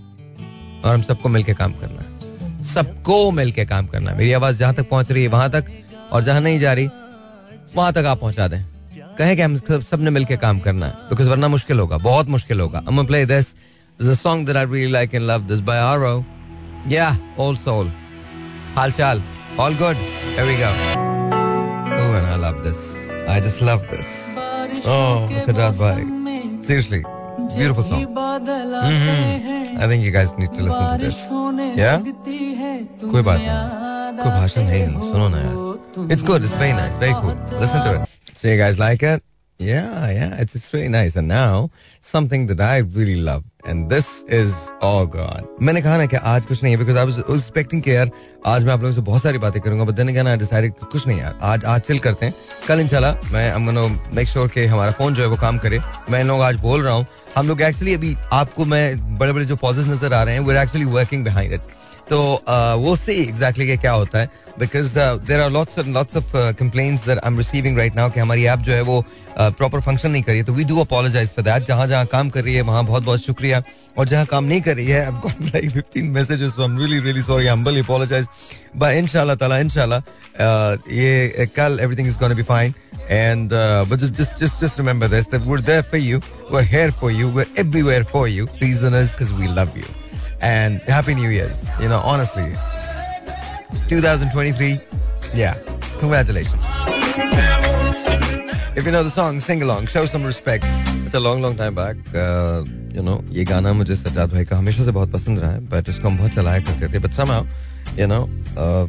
और 0.87 0.95
हम 0.95 1.03
सबको 1.03 1.29
मिलके 1.29 1.55
काम 1.55 1.73
करना 1.83 2.03
है 2.03 2.63
सबको 2.73 3.31
मिलके 3.41 3.65
काम 3.73 3.87
करना 3.87 4.11
है 4.11 4.17
मेरी 4.19 4.33
आवाज़ 4.39 4.59
जहाँ 4.59 4.75
तक 4.75 4.89
पहुँच 4.89 5.11
रही 5.11 5.23
है 5.23 5.29
वहाँ 5.29 5.51
तक 5.51 5.71
और 6.13 6.23
जहाँ 6.23 6.41
नहीं 6.41 6.59
जा 6.59 6.73
रही 6.73 6.89
वहाँ 7.77 7.93
तक 7.93 8.05
आप 8.15 8.21
पहुँचा 8.21 8.49
दें 8.49 8.65
कहे 9.19 9.37
कि 9.37 9.43
हम 9.43 9.57
सबने 9.91 10.11
मिलके 10.11 10.37
काम 10.37 10.59
करना 10.61 10.87
है 10.87 11.09
बिकॉज़ 11.11 11.29
वरना 11.31 11.49
मुश्किल 11.49 11.79
होगा 11.81 11.99
बहुत 12.11 12.29
मुश्किल 12.29 12.61
होगा 12.61 12.83
play 13.13 13.25
this. 13.25 13.55
This 13.99 14.09
is 14.09 14.13
a 14.13 14.17
song 14.17 14.45
that 14.45 14.57
I 14.59 14.63
really 14.65 14.93
like 14.93 15.15
and 15.15 15.27
love. 15.27 15.49
This 15.49 15.63
by 15.63 15.77
Aro. 15.77 16.23
Yeah, 16.87 17.17
Old 17.39 17.59
Soul. 17.59 17.87
Hal 18.75 18.91
Chal. 18.91 19.23
All 19.59 19.73
good. 19.73 19.97
Here 20.37 20.45
we 20.45 20.57
go. 20.57 20.71
Oh, 21.99 22.13
and 22.19 22.27
I 22.27 22.37
love 22.37 22.63
this. 22.63 23.11
I 23.27 23.41
just 23.41 23.63
love 23.63 23.87
this. 23.89 24.37
Oh, 24.85 25.29
Siddharth 25.47 25.79
Bhai. 25.79 26.05
Seriously, 26.63 27.03
beautiful 27.56 27.84
song. 27.84 28.06
Mm-hmm. 28.16 29.82
I 29.82 29.88
think 29.88 30.04
you 30.04 30.12
guys 30.12 30.34
need 30.38 30.54
to 30.54 30.64
listen 30.64 30.84
to 30.92 31.06
this. 31.06 31.18
Yeah? 31.78 32.00
कोई 33.12 33.22
बात 33.22 33.40
नहीं 33.40 34.24
कोई 34.24 34.32
भाषण 34.32 34.62
है 34.62 34.78
ही 34.78 34.86
नहीं 34.88 35.12
सुनो 35.12 35.28
ना 35.30 35.40
यार 35.42 36.10
It's 36.14 36.24
good. 36.24 36.44
It's 36.44 36.56
very 36.56 36.74
nice. 36.74 36.96
Very 36.98 37.14
cool. 37.22 37.36
Listen 37.60 37.82
to 37.84 37.92
it. 37.96 38.10
So 38.36 38.48
you 38.48 38.58
guys 38.58 38.80
like 38.80 39.04
it? 39.04 39.24
Yeah, 39.61 40.11
yeah, 40.11 40.37
it's 40.39 40.55
it's 40.55 40.75
really 40.75 40.89
nice. 40.89 41.17
And 41.17 41.29
now 41.29 41.71
something 42.03 42.47
that 42.49 42.61
I 42.61 42.79
really 42.97 43.17
love, 43.17 43.45
and 43.65 43.89
this 43.89 44.23
is 44.29 44.53
oh 44.83 45.07
god. 45.07 45.47
मैंने 45.63 45.83
कहा 45.83 45.97
ना 45.97 46.07
कि 46.07 46.17
आज 46.33 46.47
कुछ 46.47 46.63
नहीं 46.63 46.77
है 46.77 46.81
because 46.83 46.99
I 47.03 47.05
was 47.11 47.21
expecting 47.37 47.81
कि 47.83 47.95
यार 47.95 48.11
आज 48.47 48.65
मैं 48.65 48.73
आप 48.73 48.83
लोगों 48.83 48.95
से 48.95 49.01
बहुत 49.01 49.23
सारी 49.23 49.39
बातें 49.39 49.61
करूँगा 49.63 49.85
but 49.85 49.97
then 50.01 50.13
again 50.13 50.29
I 50.33 50.37
decided 50.43 50.75
कि 50.81 50.87
कुछ 50.93 51.07
नहीं 51.07 51.19
यार 51.19 51.39
आज 51.53 51.65
आज 51.65 51.81
चिल 51.89 51.99
करते 52.07 52.27
हैं 52.27 52.35
कल 52.69 52.81
इंशाल्लाह 52.81 53.33
मैं 53.33 53.53
I'm 53.55 53.71
gonna 53.71 53.87
make 54.19 54.33
sure 54.35 54.49
कि 54.55 54.67
हमारा 54.75 54.91
फ़ोन 54.99 55.15
जो 55.15 55.23
है 55.23 55.29
वो 55.29 55.37
काम 55.41 55.59
करे 55.65 55.81
मैं 56.11 56.21
इन 56.21 56.29
लोग 56.29 56.43
आज 56.51 56.57
बोल 56.67 56.83
रहा 56.83 56.95
हूँ 56.95 57.07
हम 57.37 57.49
लोग 57.49 57.63
एक्चुअली 57.63 57.95
अभी 57.95 58.15
आपको 58.33 58.65
मैं 58.75 58.85
बड़े 59.19 59.33
बड़े 59.33 59.45
जो 59.45 59.57
पॉजेस 59.65 59.87
नज़र 59.87 60.13
आ 60.13 60.23
रहे 60.23 60.35
हैं 60.35 60.47
we're 60.47 60.61
actually 60.65 60.93
working 60.99 61.27
behind 61.31 61.59
it. 61.59 61.76
तो 62.11 62.19
वो 62.81 62.95
सी 62.97 63.13
एग्जैक्टली 63.23 63.77
क्या 63.77 63.93
होता 63.93 64.19
है 64.19 64.31
because 64.59 64.95
there 64.99 65.41
are 65.41 65.51
lots 65.51 65.79
and 65.79 65.93
lots 65.95 66.17
of 66.17 66.37
complaints 66.59 67.07
that 67.07 67.19
I 67.19 67.31
am 67.31 67.37
receiving 67.39 67.79
right 67.79 67.97
now 67.97 68.11
कि 68.11 68.21
हमारी 68.21 68.45
ऐप 68.47 68.61
जो 68.69 68.73
है 68.73 68.81
वो 68.83 69.05
प्रॉपर 69.39 69.79
uh, 69.79 69.85
फ़ंक्शन 69.85 70.11
नहीं 70.11 70.23
कर 70.23 70.31
रही 70.31 70.39
है 70.39 70.45
तो 70.45 70.53
we 70.53 70.65
do 70.65 70.81
apologize 70.81 71.31
for 71.31 71.45
that 71.45 71.67
जहाँ 71.69 71.87
जहाँ 71.87 72.07
काम 72.13 72.29
कर 72.31 72.45
रही 72.45 72.55
है 72.55 72.63
वहाँ 72.63 72.85
बहुत 72.85 73.05
बहुत 73.05 73.23
शुक्रिया 73.23 73.63
और 73.99 74.09
जहाँ 74.09 74.27
काम 74.27 74.45
नहीं 74.45 74.61
कर 74.61 74.77
रही 74.77 74.87
है 74.87 75.05
I 75.05 75.21
got 75.23 75.43
like 75.55 75.71
15 75.77 76.09
messages 76.15 76.53
so 76.53 76.63
I 76.63 76.69
am 76.69 76.79
really 76.79 77.01
really 77.01 77.23
sorry 77.23 77.47
I 77.47 77.53
am 77.53 77.65
apologize 77.83 78.27
but 78.77 78.95
इंशाल्लाह 78.95 79.37
ताला 79.37 79.59
इंशाल्लाह 79.59 80.01
uh, 80.01 80.93
ये 80.93 81.47
कल 81.57 81.79
everything 81.83 82.09
is 82.09 82.19
gonna 82.19 82.35
be 82.35 82.43
fine 82.43 82.75
And 83.09 83.53
uh, 83.53 83.85
but 83.89 84.01
just 84.01 84.17
just 84.17 84.61
just 84.61 84.61
for 86.91 87.11
you, 87.11 87.29
we're 87.29 87.47
everywhere 87.57 88.03
for 88.05 88.27
you. 88.27 88.49
Reason 88.61 88.95
is 88.95 89.13
because 89.13 89.33
we 89.33 89.47
love 89.49 89.77
you. 89.77 89.85
And 90.41 90.81
happy 90.83 91.15
new 91.15 91.29
year's 91.29 91.65
you 91.81 91.89
know 91.89 92.01
honestly 92.05 92.53
2023 93.89 94.81
yeah 95.35 95.55
congratulations 95.99 96.63
if 98.77 98.85
you 98.85 98.93
know 98.93 99.03
the 99.03 99.11
song 99.11 99.41
sing 99.41 99.63
along 99.63 99.87
show 99.87 100.05
some 100.05 100.25
respect 100.25 100.65
it's 101.05 101.15
a 101.15 101.21
long 101.21 101.41
long 101.41 101.57
time 101.57 101.75
back 101.75 101.97
uh, 102.15 102.65
you 102.93 103.03
know 103.03 103.23
ये 103.31 103.45
गाना 103.45 103.73
मुझे 103.73 103.97
सज्जाद 103.97 104.33
भाई 104.33 104.45
का 104.45 104.57
हमेशा 104.57 104.85
से 104.85 104.93
बहुत 104.93 105.13
पसंद 105.13 105.39
रहा 105.39 105.51
है 105.51 105.61
बट 105.69 105.89
इसको 105.89 106.09
हम 106.09 106.17
बहुत 106.19 106.35
चलाया 106.35 106.61
करते 106.61 106.89
थे 106.93 106.99
बट 106.99 107.47
you 107.99 108.07
know 108.07 108.29
uh, 108.57 108.87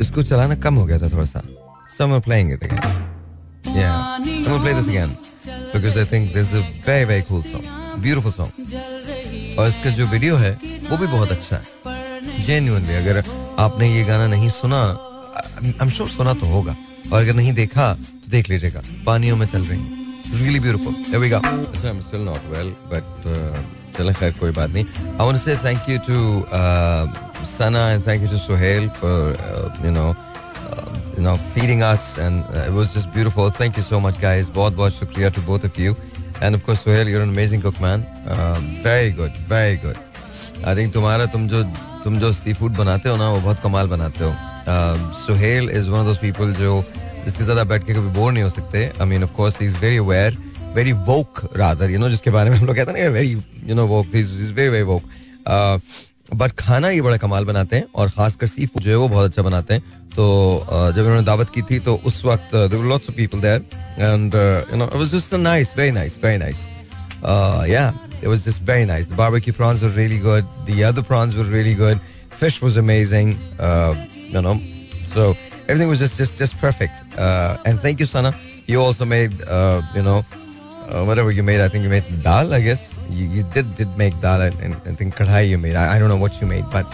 इसको 0.00 0.22
चलाना 0.22 0.54
कम 0.62 0.74
हो 0.74 0.84
गया 0.84 0.98
था 0.98 1.08
थोड़ा 1.12 1.24
सा 1.24 1.42
so 1.96 2.06
I'm 2.06 2.20
playing 2.20 2.50
it 2.50 2.62
again 2.62 2.82
yeah 3.64 4.18
I'm 4.18 4.44
gonna 4.44 4.62
play 4.62 4.72
this 4.74 4.88
again 4.88 5.10
because 5.72 5.96
I 5.96 6.04
think 6.04 6.32
this 6.32 6.52
is 6.52 6.60
a 6.60 6.64
very 6.86 7.04
very 7.04 7.22
cool 7.22 7.42
song 7.42 7.64
beautiful 8.02 8.32
song 8.32 8.50
और 9.58 9.68
इसका 9.68 9.90
जो 9.96 10.06
वीडियो 10.06 10.36
है 10.36 10.52
वो 10.90 10.96
भी 10.96 11.06
बहुत 11.06 11.30
अच्छा 11.32 11.56
है। 11.56 12.44
जेन्यूनली 12.44 12.94
अगर 12.94 13.22
आपने 13.58 13.94
ये 13.94 14.04
गाना 14.04 14.26
नहीं 14.26 14.48
सुना 14.50 14.80
आई 15.64 15.72
एम 15.82 15.90
सुना 15.90 16.32
तो 16.34 16.46
होगा। 16.46 16.76
और 17.12 17.22
अगर 17.22 17.34
नहीं 17.34 17.52
देखा 17.52 17.92
तो 17.94 18.30
देख 18.30 18.48
लीजिएगा। 18.50 18.80
पानियों 19.06 19.36
में 19.36 19.46
चल 19.46 19.64
रही 19.64 19.80
really 20.34 20.60
beautiful 20.60 20.94
here 21.08 22.38
well 22.50 22.68
but 22.92 23.06
चले 23.96 24.12
खैर, 24.12 24.32
कोई 24.32 24.50
बात 24.50 24.70
नहीं। 24.70 24.84
I 24.84 25.26
want 25.26 25.38
say 25.38 25.56
thank 25.56 25.88
you 25.88 25.98
to 26.08 26.16
Sana 27.46 27.90
and 27.90 28.06
thank 28.06 28.22
you 28.22 28.28
to 28.28 28.38
Suhel 28.38 28.88
for 28.88 29.82
you 29.84 29.90
know 29.90 30.14
no 31.22 31.36
feeding 31.54 31.82
us 31.82 32.14
and 32.18 32.38
it 32.38 32.96
just 32.96 33.08
beautiful 33.08 33.50
thank 33.60 33.78
you 33.78 33.84
so 33.84 34.00
much 34.00 34.20
guys 34.20 34.48
बहुत-बहुत 34.48 34.98
शुक्रिया 34.98 35.28
to 35.28 35.42
both 35.42 35.66
of 35.66 35.80
you 35.80 35.94
and 36.42 36.54
of 36.56 36.74
Suhel 36.74 37.08
you 37.08 37.20
an 37.20 37.28
amazing 37.28 37.62
cook 37.62 37.80
man 37.82 38.04
very 38.86 39.12
good 39.12 39.32
very 39.52 39.76
good 39.76 39.96
I 40.66 40.76
think 40.76 40.92
तुम्हारा 40.94 41.26
तुम 41.26 41.48
जो 41.48 41.62
तुम 42.04 42.18
जो 42.18 42.32
सी 42.32 42.52
food 42.54 42.76
बनाते 42.76 43.08
हो 43.08 43.16
ना 43.16 43.30
वो 43.30 43.40
बहुत 43.40 43.60
कमाल 43.62 43.86
बनाते 43.88 44.24
हो। 44.24 44.32
Suhel 45.16 45.70
is 45.70 45.88
one 45.90 45.98
of 45.98 46.06
those 46.06 46.18
people 46.18 46.52
जो 46.54 46.82
जिसके 47.24 47.44
साथ 47.44 47.58
आप 47.58 47.66
बैठ 47.66 47.84
के 47.86 47.94
कभी 47.94 48.08
बोर 48.18 48.32
नहीं 48.32 48.44
हो 48.44 48.50
सकते। 48.50 48.84
I 49.00 49.06
mean 49.08 49.24
of 49.24 49.32
course 49.32 49.60
is 49.62 49.76
very 49.78 49.96
aware 49.96 50.36
very 50.74 50.92
woke 51.08 51.40
rather 51.56 51.90
you 51.90 51.98
know 51.98 52.08
जिसके 52.10 52.30
बारे 52.30 52.50
में 52.50 52.56
हम 52.58 52.66
लोग 52.66 52.76
कहते 52.76 52.92
हैं 52.92 53.02
ना 53.02 53.14
very 53.14 53.42
you 53.66 53.74
know 53.74 53.86
woke 53.86 54.14
is 54.14 54.52
very 54.52 54.68
very 54.68 54.84
woke 54.84 55.02
but 56.34 56.52
खाना 56.58 56.88
ये 56.88 57.00
बड़ा 57.02 57.16
कमाल 57.16 57.44
बनाते 57.44 57.76
हैं 57.76 57.84
और 57.94 58.10
खासकर 58.10 58.46
सी 58.46 58.66
फ़ूड 58.66 58.82
जो 58.82 58.90
है 58.90 58.96
वो 58.96 59.08
बहुत 59.08 59.30
अच्छा 59.30 59.42
बनाते 59.42 59.74
हैं। 59.74 59.82
तो 60.14 60.24
uh, 60.64 60.94
जब 60.96 61.02
उन्होंने 61.02 61.22
दावत 61.22 61.50
की 61.50 61.62
थी 61.62 61.78
तो 61.80 61.94
उस 62.06 62.24
वक्त 62.24 62.54
lots 62.54 63.08
of 63.08 63.16
people 63.16 63.40
there 63.40 63.64
and 63.98 64.34
you 64.34 64.76
know 64.78 64.84
it 64.84 64.94
was 64.94 65.10
just 65.12 65.34
nice 65.34 65.72
very 65.76 65.90
nice 65.92 66.18
very 66.24 66.38
nice 66.38 66.60
या 67.70 67.92
It 68.24 68.28
was 68.28 68.42
just 68.42 68.62
very 68.62 68.86
nice. 68.86 69.06
The 69.06 69.14
barbecue 69.14 69.52
prawns 69.52 69.82
were 69.82 69.90
really 69.90 70.18
good. 70.18 70.46
The 70.64 70.82
other 70.82 71.02
prawns 71.02 71.36
were 71.36 71.44
really 71.44 71.74
good. 71.74 72.00
Fish 72.30 72.62
was 72.62 72.78
amazing. 72.78 73.36
Uh, 73.58 73.94
you 74.14 74.40
know, 74.40 74.58
so 75.04 75.34
everything 75.68 75.88
was 75.88 75.98
just 75.98 76.16
just 76.16 76.38
just 76.38 76.58
perfect. 76.58 76.94
Uh, 77.18 77.58
and 77.66 77.78
thank 77.78 78.00
you, 78.00 78.06
Sana. 78.06 78.34
You 78.66 78.80
also 78.80 79.04
made 79.04 79.32
uh, 79.42 79.82
you 79.94 80.02
know 80.02 80.24
uh, 80.88 81.04
whatever 81.04 81.30
you 81.30 81.42
made. 81.42 81.60
I 81.60 81.68
think 81.68 81.84
you 81.84 81.90
made 81.90 82.06
dal. 82.22 82.54
I 82.54 82.62
guess 82.62 82.94
you, 83.10 83.26
you 83.28 83.42
did 83.42 83.66
did 83.76 83.90
make 83.98 84.18
dal 84.22 84.40
and, 84.40 84.58
and 84.60 84.74
I 84.74 84.94
think 84.96 85.14
kadhai 85.14 85.46
you 85.46 85.58
made. 85.58 85.76
I, 85.76 85.96
I, 85.96 85.98
don't 85.98 86.08
know 86.08 86.22
what 86.24 86.40
you 86.40 86.46
made, 86.46 86.64
but 86.70 86.86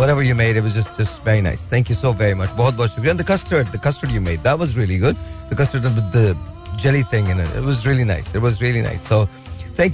whatever 0.00 0.22
you 0.22 0.36
made, 0.36 0.56
it 0.56 0.62
was 0.62 0.74
just 0.74 0.96
just 0.96 1.22
very 1.24 1.40
nice. 1.40 1.64
Thank 1.64 1.88
you 1.88 1.96
so 1.96 2.12
very 2.12 2.34
much. 2.34 2.50
Bahut 2.50 2.74
bahut. 2.78 3.10
And 3.10 3.18
the 3.18 3.24
custard, 3.24 3.66
the 3.72 3.78
custard 3.78 4.12
you 4.12 4.20
made, 4.20 4.44
that 4.44 4.56
was 4.60 4.76
really 4.76 4.98
good. 4.98 5.16
The 5.50 5.56
custard 5.56 5.82
with 5.82 5.96
the 6.12 6.38
jelly 6.76 7.02
thing 7.02 7.26
in 7.26 7.40
it. 7.40 7.50
It 7.56 7.64
was 7.64 7.84
really 7.84 8.04
nice. 8.04 8.36
It 8.36 8.42
was 8.48 8.62
really 8.62 8.82
nice. 8.82 9.02
So 9.02 9.28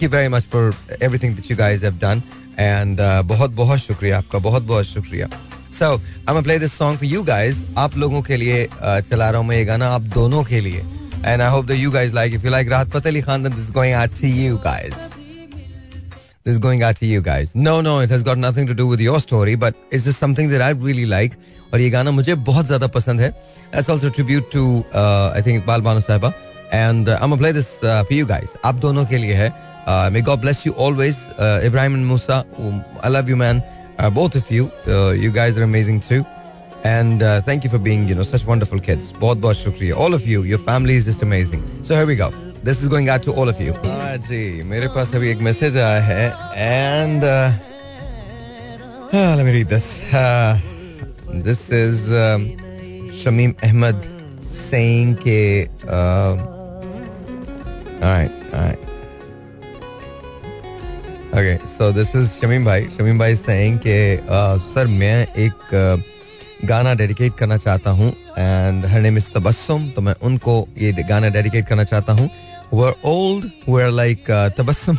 you 0.03 0.09
very 0.09 0.29
much 0.29 0.44
for 0.44 0.73
everything 0.99 1.35
that 1.35 1.51
you 1.51 1.57
guys 1.57 1.83
have 1.83 1.99
done. 2.01 2.23
And 2.57 3.01
uh, 3.01 3.23
बहुत 3.23 3.51
बहुत 3.55 3.79
शुक्रिया 3.81 4.18
आपका 4.18 4.38
बहुत 4.38 4.62
बहुत 4.62 4.87
शुक्रिया 4.87 5.29
so 5.79 5.87
I 6.29 6.42
play 6.42 6.59
this 6.59 6.73
song 6.79 6.99
for 6.99 7.09
you 7.09 7.23
guys 7.23 7.64
आप 7.79 7.97
लोगों 7.99 8.20
के 8.23 8.37
लिए 8.37 8.64
uh, 8.66 9.01
चला 9.11 9.31
रहा 9.31 9.40
हूँ 9.40 9.49
मैं 9.49 9.57
ये 9.57 9.64
गाना 9.64 9.88
आप 9.94 10.03
दोनों 10.14 10.42
के 10.44 10.61
लिए 10.61 10.83
and 11.25 11.42
I 11.42 11.51
hope 11.51 11.64
that 11.66 11.79
you 11.79 11.90
guys 11.90 12.14
like 12.14 12.35
if 12.35 12.44
you 12.44 12.51
like 12.51 12.68
Rahat 12.70 12.90
Fateh 12.90 13.12
Ali 13.12 13.23
Khan 13.23 13.42
this 13.49 13.59
is 13.64 13.73
going 13.73 13.94
out 13.94 14.20
to 14.20 14.29
you 14.29 14.57
guys 14.64 14.94
is 16.47 16.59
going 16.59 16.83
out 16.83 16.97
to 16.97 17.07
you 17.07 17.20
guys. 17.27 17.53
No, 17.55 17.81
no, 17.81 17.92
it 18.01 18.11
has 18.11 18.23
got 18.23 18.40
nothing 18.40 18.66
to 18.66 18.75
do 18.75 18.87
with 18.87 19.01
your 19.01 19.18
story, 19.18 19.55
but 19.55 19.77
it's 19.90 20.05
just 20.05 20.18
something 20.18 20.51
that 20.51 20.61
I 20.61 20.73
really 20.87 21.07
like. 21.12 21.37
और 21.73 21.81
ये 21.81 21.90
गाना 21.90 22.11
मुझे 22.11 22.35
बहुत 22.49 22.66
ज़्यादा 22.66 22.87
पसंद 22.97 23.20
है. 23.20 23.33
A 23.75 24.11
tribute 24.11 24.51
to 24.57 24.64
uh, 24.94 25.38
I 25.38 25.42
think 25.42 25.62
Iqbal 25.62 25.81
Bano 25.81 26.01
साहिबा. 26.01 26.33
Uh, 26.73 27.18
I'm 27.20 27.31
gonna 27.31 27.37
play 27.37 27.53
this 27.53 27.83
uh, 27.83 28.05
for 28.05 28.12
you 28.12 28.27
guys. 28.27 28.57
आप 28.64 28.75
दोनों 28.75 29.07
के 29.07 29.18
लिए 29.18 29.35
है. 29.35 29.73
Uh, 29.86 30.10
may 30.12 30.21
God 30.21 30.41
bless 30.41 30.65
you 30.65 30.73
always, 30.73 31.29
uh, 31.39 31.62
Ibrahim 31.63 31.95
and 31.95 32.05
Musa. 32.05 32.45
Um, 32.58 32.84
I 33.01 33.10
love 33.10 33.27
you, 33.27 33.36
man. 33.36 33.63
Uh, 33.97 34.10
both 34.10 34.36
of 34.36 34.49
you. 34.51 34.71
Uh, 34.88 35.12
you 35.12 35.32
guys 35.32 35.58
are 35.58 35.63
amazing 35.63 35.99
too. 35.99 36.25
And 36.84 37.21
uh, 37.21 37.41
thank 37.41 37.63
you 37.63 37.69
for 37.69 37.77
being, 37.79 38.08
you 38.08 38.15
know, 38.15 38.23
such 38.23 38.45
wonderful 38.45 38.79
kids. 38.79 39.12
बहुत 39.13 39.38
बहुत 39.41 39.58
शुक्रिया. 39.58 39.97
All 39.97 40.13
of 40.13 40.27
you. 40.27 40.43
Your 40.43 40.60
family 40.60 40.95
is 40.95 41.05
just 41.05 41.21
amazing. 41.21 41.63
So 41.84 41.95
here 41.95 42.05
we 42.05 42.15
go. 42.15 42.32
This 42.63 42.82
is 42.82 42.88
going 42.88 43.10
out 43.10 43.23
to 43.23 43.34
all 43.34 43.49
of 43.49 43.60
you. 43.62 43.73
हाँ 43.73 44.17
जी, 44.27 44.63
मेरे 44.63 44.88
पास 44.95 45.15
अभी 45.15 45.29
एक 45.32 45.41
message 45.47 45.77
आया 45.77 46.01
है 46.03 46.23
and 46.55 47.23
uh, 47.23 47.51
ah, 49.13 49.36
let 49.38 49.45
me 49.45 49.51
read 49.51 49.69
this. 49.69 50.03
Uh, 50.13 50.58
this 51.47 51.69
is 51.69 52.12
um, 52.12 52.47
Shamim 53.12 53.55
Ahmed 53.63 53.95
saying 54.49 55.15
के 55.23 55.67
uh, 55.88 56.36
all 58.01 58.12
right, 58.12 58.32
all 58.53 58.63
right. 58.65 58.79
So 61.74 61.90
this 61.92 62.14
is 62.16 62.28
Shamim 62.30 62.64
भाई 62.64 62.82
शमीम 62.96 63.18
भाई 63.18 63.37
saying 63.37 63.78
के 63.87 63.94
सर 64.72 64.87
मैं 64.87 65.26
एक 65.44 65.72
गाना 66.64 66.92
डेडिकेट 66.94 67.32
करना 67.38 67.56
चाहता 67.56 67.90
हूँ 67.90 68.10
and 68.38 68.84
her 68.87 69.00
name 69.00 69.16
is 69.18 69.30
Tabassum 69.34 69.88
तो 69.96 70.02
मैं 70.02 70.14
उनको 70.22 70.54
ये 70.78 70.92
गाना 71.08 71.28
डेडिकेट 71.37 71.66
करना 71.68 71.84
चाहता 71.84 72.12
हूँ। 72.12 72.28
वो 72.72 72.94
ओल्ड 73.04 73.50
वो 73.68 73.78
are 73.80 73.90
like 73.90 74.30
Tabassum 74.58 74.98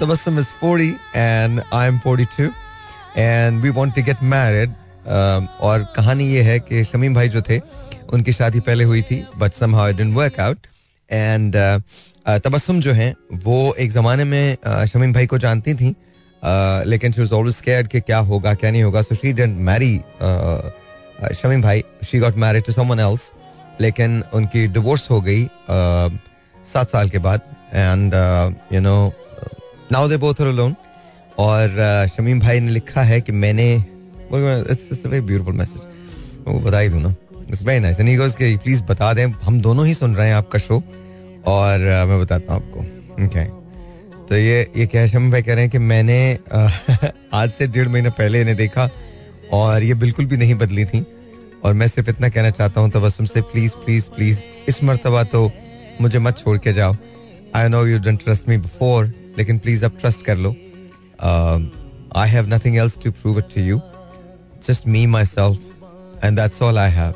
Tabassum 0.00 0.38
is 0.38 0.46
forty 0.60 0.88
and 1.16 1.60
I 1.72 1.88
am 1.88 1.98
forty 2.04 2.24
two 2.36 2.48
and 3.16 3.60
we 3.62 3.70
want 3.70 3.94
to 3.94 4.02
get 4.02 4.22
married 4.32 4.72
और 5.60 5.84
कहानी 5.96 6.28
ये 6.28 6.42
है 6.42 6.58
कि 6.60 6.84
शमीम 6.84 7.14
भाई 7.14 7.28
जो 7.28 7.42
थे, 7.48 7.60
उनकी 8.12 8.32
शादी 8.32 8.60
पहले 8.60 8.84
हुई 8.84 9.02
थी 9.02 9.24
but 9.38 9.52
somehow 9.76 9.92
didn't 9.96 10.14
work 10.14 10.40
out 10.40 10.66
and 11.10 11.56
Tabassum 12.44 12.80
जो 12.80 12.92
हैं, 12.92 13.14
वो 13.34 13.74
एक 13.78 13.90
ज़माने 13.90 14.24
में 14.24 14.56
uh, 14.56 14.84
शमीम 14.86 15.12
भाई 15.12 15.26
को 15.26 15.38
जानती 15.38 15.74
थी 15.74 15.94
लेकिन 16.86 17.12
शी 17.12 17.20
वाज 17.20 17.32
ऑलवेज 17.32 17.54
स्कैर्ड 17.54 17.88
कि 17.88 18.00
क्या 18.00 18.18
होगा, 18.20 18.54
क्या 18.54 18.70
नहीं 18.70 18.82
होगा. 18.82 19.02
So 19.02 19.14
she 19.14 19.32
didn't 19.32 19.58
marry 19.60 19.96
Shamim 21.34 21.62
भाई. 21.62 21.84
She 22.04 22.18
got 22.18 22.36
married 22.36 22.64
to 22.64 22.72
someone 22.72 23.00
else 23.00 23.30
लेकिन 23.80 24.22
उनकी 24.34 24.66
डिवोर्स 24.68 25.10
हो 25.10 25.20
गई 25.20 25.44
सात 26.72 26.90
साल 26.90 27.08
के 27.10 27.18
बाद. 27.18 27.40
And 27.72 28.14
you 28.72 28.80
know 28.80 29.12
now 29.92 30.08
they 30.08 30.16
both 30.16 30.40
alone 30.40 30.74
और 31.38 32.06
शमीम 32.16 32.40
भाई 32.40 32.60
ने 32.60 32.70
लिखा 32.70 33.02
है 33.02 33.20
कि 33.20 33.32
मैंने 33.34 33.72
इट्स 33.74 35.06
वेरी 35.06 35.20
ब्यूटीफुल 35.20 35.54
मैसेज 35.54 35.82
वो 36.46 36.58
बता 36.60 36.78
ही 36.78 36.88
दूँ 36.88 37.02
ना. 37.02 37.14
It's 37.48 37.62
very 37.62 37.80
nice 37.80 38.00
and 38.00 38.08
he 38.08 38.16
कि 38.30 38.56
प्लीज़ 38.56 38.82
बता 38.84 39.12
दें, 39.14 39.26
हम 39.26 39.60
दोनों 39.60 39.86
ही 39.86 39.94
सुन 39.94 40.14
रहे 40.14 40.28
हैं 40.28 40.34
आपका 40.34 40.58
शो 40.58 40.82
और 41.46 41.78
मैं 42.08 42.20
बताता 42.20 42.54
हूँ 42.54 42.62
आपको. 42.62 42.80
ओके. 43.24 43.63
तो 44.34 44.38
ये 44.38 44.54
ये 44.76 44.84
क्या 44.86 45.06
शमीम 45.06 45.30
भाई 45.30 45.42
कह 45.42 45.54
रहे 45.54 45.62
हैं 45.64 45.70
कि 45.70 45.78
मैंने 45.78 46.14
आज 47.34 47.50
से 47.50 47.66
डेढ़ 47.66 47.88
महीने 47.88 48.10
पहले 48.10 48.40
इन्हें 48.40 48.56
देखा 48.56 48.88
और 49.52 49.82
ये 49.82 49.94
बिल्कुल 49.94 50.26
भी 50.26 50.36
नहीं 50.36 50.54
बदली 50.54 50.84
थी। 50.84 51.04
और 51.64 51.74
मैं 51.74 51.86
सिर्फ़ 51.88 52.08
इतना 52.10 52.28
कहना 52.28 52.50
चाहता 52.50 52.80
हूँ 52.80 52.90
तबस्सुम 52.90 53.26
से 53.26 53.40
प्लीज़ 53.52 53.72
प्लीज़ 53.84 54.08
प्लीज़ 54.16 54.40
इस 54.68 54.82
मरतबा 54.84 55.22
तो 55.34 55.50
मुझे 56.00 56.18
मत 56.18 56.38
छोड़ 56.38 56.56
के 56.58 56.72
जाओ। 56.72 56.96
I 57.56 57.68
know 57.68 57.84
you 57.86 57.98
don't 57.98 58.24
trust 58.24 58.48
me 58.48 58.56
before 58.56 59.12
लेकिन 59.38 59.58
प्लीज़ 59.58 59.84
अब 59.84 59.98
ट्रस्ट 60.00 60.24
कर 60.26 60.36
लो। 60.36 60.50
I 62.16 62.28
have 62.30 62.48
nothing 62.54 62.78
else 62.78 62.98
to 63.04 63.10
prove 63.12 63.38
it 63.38 63.54
to 63.54 63.62
you 63.62 63.80
just 64.68 64.88
me 64.88 65.06
myself 65.26 66.24
and 66.24 66.40
that's 66.40 66.62
all 66.62 66.78
I 66.78 66.90
have 66.90 67.14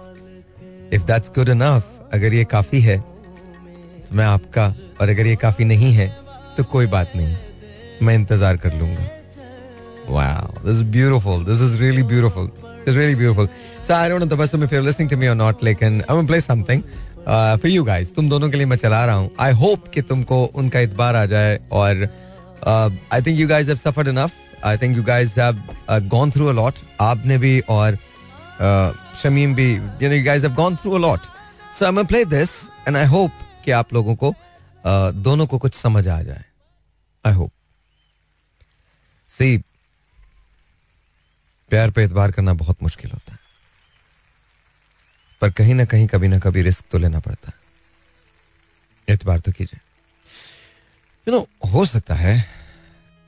if 0.92 1.06
that's 1.06 1.32
good 1.38 1.48
enough 1.48 2.08
अगर 2.12 2.34
ये 2.34 2.44
काफ़ी 2.54 2.80
है 2.80 2.98
तो 2.98 4.16
मैं 4.16 4.24
आपका, 4.26 4.74
और 5.00 5.08
अगर 5.08 5.26
ये 5.26 5.36
काफ़ी 5.36 5.64
नहीं 5.64 5.92
है 5.92 6.08
तो 6.58 6.64
कोई 6.72 6.86
बात 6.96 7.12
नहीं 7.16 7.36
मैं 8.02 8.14
इंतज़ार 8.14 8.56
कर 8.56 8.74
लूँगा 8.74 9.06
Wow, 10.08 10.54
this 10.64 10.76
is 10.76 10.82
beautiful. 10.84 11.40
This 11.40 11.60
is 11.60 11.80
really 11.80 12.02
beautiful. 12.02 12.46
This 12.46 12.86
is 12.86 12.96
really 12.96 13.14
beautiful. 13.14 13.48
So 13.82 13.94
I 13.94 14.08
don't 14.08 14.20
know 14.20 14.26
the 14.26 14.38
person 14.38 14.62
if 14.62 14.72
you're 14.72 14.82
listening 14.82 15.08
to 15.08 15.18
me 15.18 15.28
or 15.28 15.34
not. 15.34 15.62
And 15.62 16.02
I'm 16.02 16.16
gonna 16.16 16.26
play 16.26 16.40
something. 16.40 16.82
For 17.28 17.68
you 17.68 17.82
guys 17.84 18.14
तुम 18.14 18.28
दोनों 18.28 18.48
के 18.50 18.56
लिए 18.56 18.66
मैं 18.66 18.76
चला 18.76 19.04
रहा 19.04 19.14
हूँ 19.14 19.30
आई 19.40 19.52
hope 19.52 19.88
कि 19.94 20.02
तुमको 20.02 20.44
उनका 20.60 20.80
इतबार 20.80 21.16
आ 21.16 21.24
जाए 21.32 21.58
और 21.72 22.02
I 22.66 23.22
think 23.22 23.38
you 23.38 23.48
guys 23.48 23.68
have 23.68 23.76
suffered 23.76 24.08
enough 24.08 24.64
I 24.66 24.76
think 24.82 24.96
you 24.96 25.02
guys 25.04 25.36
have 25.38 25.62
gone 26.08 26.30
through 26.30 26.46
a 26.46 26.52
lot 26.52 26.74
आपने 27.00 27.38
भी 27.38 27.58
और 27.68 27.92
uh, 27.92 29.18
शमीम 29.22 29.54
भी 29.54 29.70
you 29.74 30.08
know 30.08 30.14
you 30.14 30.24
guys 30.24 30.44
have 30.44 30.54
gone 30.54 30.76
through 30.76 30.92
a 30.92 30.98
lot 30.98 31.26
so 31.78 31.84
I 31.84 31.92
am 31.92 32.04
play 32.04 32.24
this 32.24 32.58
and 32.88 32.96
I 32.96 33.06
hope 33.06 33.46
कि 33.64 33.70
आप 33.80 33.94
लोगों 33.94 34.14
को 34.14 34.30
uh, 34.30 35.14
दोनों 35.14 35.46
को 35.46 35.58
कुछ 35.58 35.74
समझ 35.74 36.06
आ 36.08 36.20
जाए 36.22 36.44
आई 37.28 37.34
होप 37.34 37.52
सी 39.28 39.58
प्यार 41.68 41.90
पे 41.90 42.04
एतबार 42.04 42.32
करना 42.32 42.52
बहुत 42.52 42.82
मुश्किल 42.82 43.10
होता 43.10 43.32
है। 43.32 43.38
पर 45.40 45.50
कहीं 45.50 45.74
ना 45.74 45.84
कहीं, 45.84 46.06
कभी 46.06 46.28
ना 46.28 46.38
कभी 46.38 46.62
रिस्क 46.62 46.84
तो 46.90 46.98
लेना 46.98 47.20
पड़ता 47.20 47.48
है। 47.48 49.14
एतबार 49.14 49.40
तो 49.40 49.52
कीजिए। 49.52 49.80
यू 51.28 51.34
नो 51.34 51.70
हो 51.72 51.84
सकता 51.84 52.14
है 52.14 52.48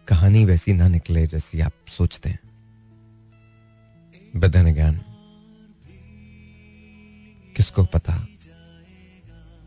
कहानी 0.08 0.44
वैसी 0.44 0.72
ना 0.72 0.88
निकले 0.88 1.26
जैसी 1.26 1.60
आप 1.60 1.72
सोचते 1.88 2.30
हैं। 2.30 2.40
बदन 4.36 4.74
ज्ञान। 4.74 5.00
किसको 7.56 7.84
पता 7.84 8.26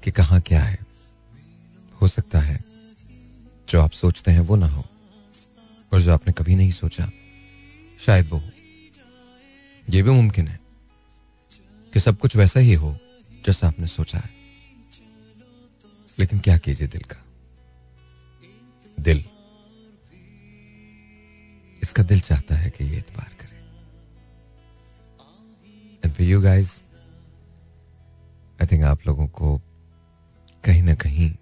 कि 0.04 0.12
कहा 0.12 0.39
क्या 0.39 0.63
है? 0.63 0.78
हो 2.02 2.08
सकता 2.08 2.39
है 2.39 2.73
जो 3.74 3.82
आप 3.82 3.92
सोचते 3.92 4.32
हैं 4.32 4.40
वो 4.40 4.56
ना 4.56 4.68
हो, 4.68 4.86
और 5.94 6.02
जो 6.02 6.14
आपने 6.14 6.34
कभी 6.34 6.56
नहीं 6.56 6.72
सोचा, 6.72 7.12
शायद 8.00 8.30
वो 8.30 8.38
हो। 8.38 8.50
ये 9.90 10.04
भी 10.04 10.10
मुमकिन 10.10 10.48
है 10.48 10.60
कि 11.94 12.00
सब 12.00 12.18
कुछ 12.18 12.36
वैसा 12.36 12.60
ही 12.60 12.74
हो 12.74 12.98
जैसा 13.46 13.68
आपने 13.68 13.88
सोचा 13.88 14.18
है। 14.18 14.30
लेकिन 16.20 16.40
क्या 16.40 16.58
कीजिए 16.58 16.88
दिल 16.88 17.02
का? 17.02 17.26
दिल। 19.00 19.26
इसका 21.84 22.04
दिल 22.04 22.20
चाहता 22.20 22.56
है 22.56 22.70
कि 22.70 22.84
ये 22.84 22.98
इतबार 22.98 23.32
करे। 23.42 23.58
And 26.06 26.14
for 26.14 26.28
you 26.28 26.42
guys 26.42 26.84
I 28.62 28.68
think 28.68 28.84
आप 28.84 29.00
लोगों 29.08 29.28
को 29.28 29.62
कहीं 30.64 30.84
ना 30.84 30.96
कहीं 30.96 31.36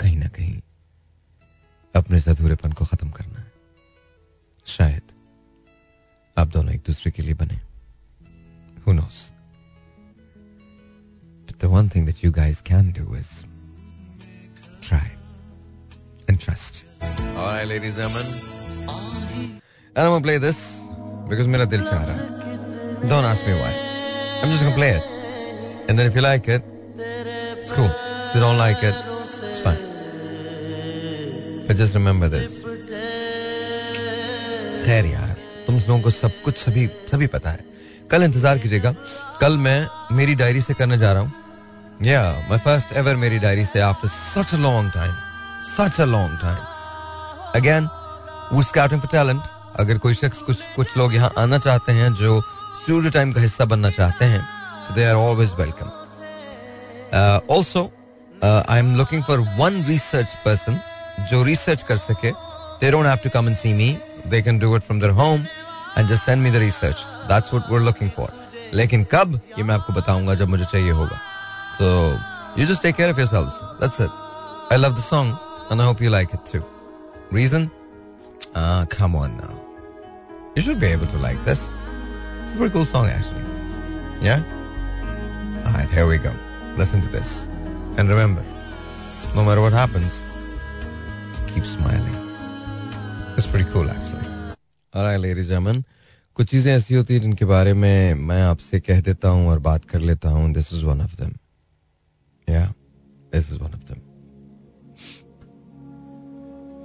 कहीं 0.00 0.16
ना 0.16 0.26
कहीं 0.26 0.60
अपने 2.02 2.18
इस 2.18 2.28
अधूरेपन 2.28 2.72
को 2.72 2.84
खत्म 2.84 3.08
करना 3.18 3.38
है 3.38 3.50
शायद 4.76 5.12
आप 6.38 6.48
दोनों 6.48 6.72
एक 6.74 6.82
दूसरे 6.86 7.10
के 7.12 7.22
लिए 7.22 7.34
बने 7.42 7.58
knows? 8.92 9.32
But 11.46 11.58
the 11.58 11.68
one 11.68 11.88
thing 11.88 12.04
that 12.06 12.22
you 12.22 12.30
guys 12.30 12.60
can 12.60 12.90
do 12.90 13.14
is 13.14 13.44
try 14.80 15.10
and 16.28 16.40
trust. 16.40 16.84
All 17.36 17.52
right, 17.52 17.66
ladies 17.66 17.98
and 17.98 18.12
gentlemen. 18.12 19.60
And 19.96 20.06
I'm 20.06 20.10
gonna 20.10 20.20
play 20.20 20.38
this 20.38 20.80
because 21.28 21.46
मेरा 21.46 21.64
दिल 21.74 21.84
चाह 21.90 22.04
रहा 22.08 23.08
Don't 23.08 23.24
ask 23.24 23.46
me 23.46 23.54
why. 23.60 23.72
I'm 24.42 24.50
just 24.50 24.62
gonna 24.62 24.74
play 24.74 24.90
it. 24.90 25.04
And 25.88 25.98
then 25.98 26.06
if 26.06 26.14
you 26.14 26.22
like 26.22 26.48
it, 26.48 26.62
it's 26.96 27.72
cool. 27.72 27.90
If 27.90 28.34
you 28.34 28.40
don't 28.40 28.58
like 28.58 28.82
it. 28.82 29.09
Just 31.78 31.94
remember 31.94 32.28
this. 32.28 32.52
खैर 34.84 35.06
यार, 35.06 35.36
तुम 35.66 35.74
लोगों 35.76 36.00
को 36.02 36.10
सब 36.10 36.32
कुछ 36.44 36.56
सभी 36.58 36.86
सभी 37.10 37.26
पता 37.34 37.50
है। 37.50 37.64
कल 38.10 38.22
इंतज़ार 38.22 38.58
कीजिएगा। 38.58 38.94
कल 39.40 39.56
मैं 39.58 39.86
मेरी 40.16 40.34
डायरी 40.34 40.60
से 40.60 40.74
करने 40.74 40.98
जा 40.98 41.12
रहा 41.12 41.22
हूँ। 41.22 41.32
या 42.04 42.22
माय 42.50 42.58
फ़र्स्ट 42.58 42.92
एवर 42.96 43.16
मेरी 43.16 43.38
डायरी 43.38 43.64
से 43.64 43.80
after 43.80 44.08
such 44.08 44.54
a 44.54 44.58
long 44.58 44.90
time 44.94 45.14
such 45.68 46.00
a 46.00 46.04
long 46.04 46.38
time 46.42 46.58
again 47.60 47.88
वो 48.52 48.62
स्काउटिंग 48.62 49.00
फॉर 49.00 49.10
टैलेंट 49.12 49.42
अगर 49.80 49.98
कोई 49.98 50.14
शख्स 50.14 50.42
कुछ 50.42 50.58
कुछ 50.76 50.96
लोग 50.98 51.14
यहाँ 51.14 51.32
आना 51.38 51.58
चाहते 51.58 51.92
हैं 51.92 52.12
जो 52.14 52.40
स्टूडियो 52.82 53.10
टाइम 53.12 53.32
का 53.32 53.40
हिस्सा 53.40 53.64
बनना 53.72 53.90
चाहते 53.90 54.24
हैं 54.34 54.42
तो 54.88 54.94
they 54.94 55.04
are 55.04 55.14
always 55.16 55.52
welcome 55.58 55.88
also 57.54 57.90
I 58.44 58.78
am 58.78 58.96
looking 58.96 59.22
for 59.24 59.38
one 59.58 59.84
research 59.88 60.34
person 60.44 60.80
जो 61.30 61.42
रिसर्च 61.44 61.82
कर 61.88 61.96
सके 61.96 62.30
they 62.80 62.90
don't 62.90 63.06
have 63.06 63.18
to 63.24 63.30
come 63.34 63.48
and 63.48 63.56
see 63.56 63.72
me 63.74 63.96
they 64.26 64.42
can 64.42 64.58
do 64.58 64.76
it 64.76 64.82
from 64.82 65.00
their 65.00 65.12
home 65.22 65.46
and 65.98 66.08
just 66.08 66.24
send 66.24 66.42
me 66.42 66.50
the 66.50 66.62
research 66.66 67.04
that's 67.32 67.54
what 67.54 67.70
we 67.70 67.76
are 67.76 67.82
looking 67.84 68.10
for 68.16 68.32
लेकिन 68.74 69.04
कब 69.12 69.40
ये 69.58 69.64
मैं 69.64 69.74
आपको 69.74 69.92
बताऊँगा 69.92 70.34
जब 70.42 70.48
मुझे 70.48 70.64
चाहिए 70.64 70.90
होगा 71.02 71.20
so 71.78 71.90
you 72.60 72.66
just 72.66 72.82
take 72.82 72.96
care 72.96 73.10
of 73.10 73.20
yourselves 73.20 73.60
that's 73.82 74.00
it 74.00 74.72
I 74.72 74.78
love 74.78 74.94
the 74.94 75.02
song 75.10 75.36
and 75.72 75.80
I 75.80 75.86
hope 75.86 76.02
you 76.02 76.10
like 76.10 76.28
it 76.34 76.52
too 76.52 76.62
reason 77.36 77.68
Ah, 78.54 78.84
come 78.90 79.14
on 79.14 79.36
now. 79.36 79.54
You 80.56 80.62
should 80.62 80.80
be 80.80 80.86
able 80.86 81.06
to 81.06 81.18
like 81.18 81.42
this. 81.44 81.72
It's 82.42 82.52
a 82.52 82.56
pretty 82.56 82.72
cool 82.72 82.84
song, 82.84 83.06
actually. 83.06 83.44
Yeah? 84.20 84.42
Alright, 85.64 85.88
here 85.88 86.06
we 86.06 86.18
go. 86.18 86.32
Listen 86.76 87.00
to 87.00 87.08
this. 87.08 87.46
And 87.96 88.08
remember, 88.08 88.44
no 89.36 89.44
matter 89.44 89.60
what 89.60 89.72
happens, 89.72 90.24
keep 91.50 91.66
smiling. 91.66 92.16
It's 93.36 93.46
pretty 93.46 93.68
cool, 93.70 93.88
actually. 93.88 94.28
Alright, 94.94 95.20
ladies 95.20 95.50
and 95.50 95.54
gentlemen. 95.56 95.84
कुछ 96.36 96.48
चीज़ें 96.48 96.72
ऐसी 96.72 96.94
होती 96.94 97.14
हैं 97.14 97.20
जिनके 97.22 97.44
बारे 97.44 97.72
में 97.74 98.14
मैं 98.16 98.42
आपसे 98.42 98.80
कह 98.80 99.00
देता 99.00 99.28
हूँ 99.28 99.48
और 99.50 99.58
बात 99.60 99.84
कर 99.84 100.00
लेता 100.00 100.28
हूँ 100.28 100.52
this 100.52 100.72
is 100.72 100.84
one 100.84 101.00
of 101.00 101.14
them 101.16 101.32
या 102.48 102.62
this 103.32 103.52
is 103.52 103.58
one 103.58 103.74
of 103.74 103.84
them 103.90 104.00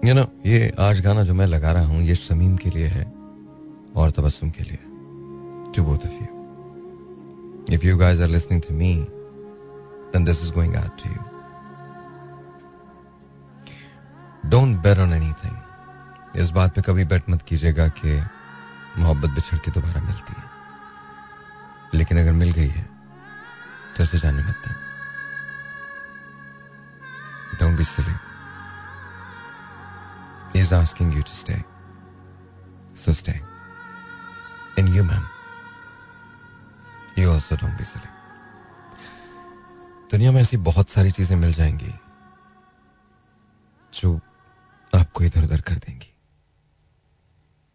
you 0.08 0.14
know 0.16 0.26
ये 0.46 0.72
आज 0.80 1.02
गाना 1.02 1.24
जो 1.24 1.34
मैं 1.34 1.48
लगा 1.48 1.72
रहा 1.72 1.86
हूँ 1.86 2.02
ये 2.04 2.16
शमीम 2.16 2.56
के 2.58 2.70
लिए 2.70 2.88
है 2.88 3.06
और 3.96 4.12
तबस्सुम 4.18 4.50
के 4.58 4.64
लिए 4.64 4.80
to 5.72 5.84
both 5.84 6.06
of 6.08 6.14
you 6.14 6.28
if 7.76 7.86
you 7.86 7.98
guys 7.98 8.22
are 8.22 8.30
listening 8.30 8.62
to 8.62 8.74
me 8.74 8.94
then 10.14 10.26
this 10.26 10.44
is 10.44 10.52
going 10.54 10.76
out 10.76 11.04
to 11.04 11.10
you 11.10 11.35
don't 14.50 14.78
bet 14.84 14.98
on 15.00 15.14
anything 15.14 16.38
इस 16.42 16.50
बात 16.58 16.76
पे 16.76 16.82
कभी 16.82 17.06
बेट 17.14 17.30
मत 17.30 17.42
कीजिएगा 17.48 17.88
कि 18.00 18.20
मोहब्बत 18.98 19.30
बिछड़ 19.30 19.58
के 19.66 19.72
दोबारा 19.72 20.02
मिलती 20.02 20.34
है 20.38 20.44
लेकिन 21.94 22.20
अगर 22.20 22.32
मिल 22.44 22.52
गई 22.52 22.68
है 22.68 22.84
तो 23.98 24.04
उसे 24.04 24.20
जाने 24.20 24.44
मत 24.44 24.68
दें 24.68 24.74
don't 27.60 27.78
be 27.78 27.84
silly 27.96 28.16
He's 30.56 30.72
asking 30.72 31.12
you 31.12 31.22
to 31.22 31.34
stay. 31.38 31.56
So 32.94 33.12
stay. 33.12 33.34
And 34.78 34.88
you, 34.88 35.04
ma'am, 35.04 35.26
you 37.18 37.30
also 37.30 37.58
don't 37.58 37.78
be 37.78 37.84
silly. 37.84 38.12
दुनिया 40.12 40.32
में 40.32 40.40
ऐसी 40.42 40.58
बहुत 40.70 40.90
सारी 40.90 41.12
चीज़ें 41.12 41.36
मिल 41.38 41.54
जाएँगी 41.54 41.94
जो 43.94 44.14
आपको 44.96 45.24
इधर 45.24 45.44
उधर 45.44 45.62
कर 45.62 45.76
देंगी। 45.76 46.14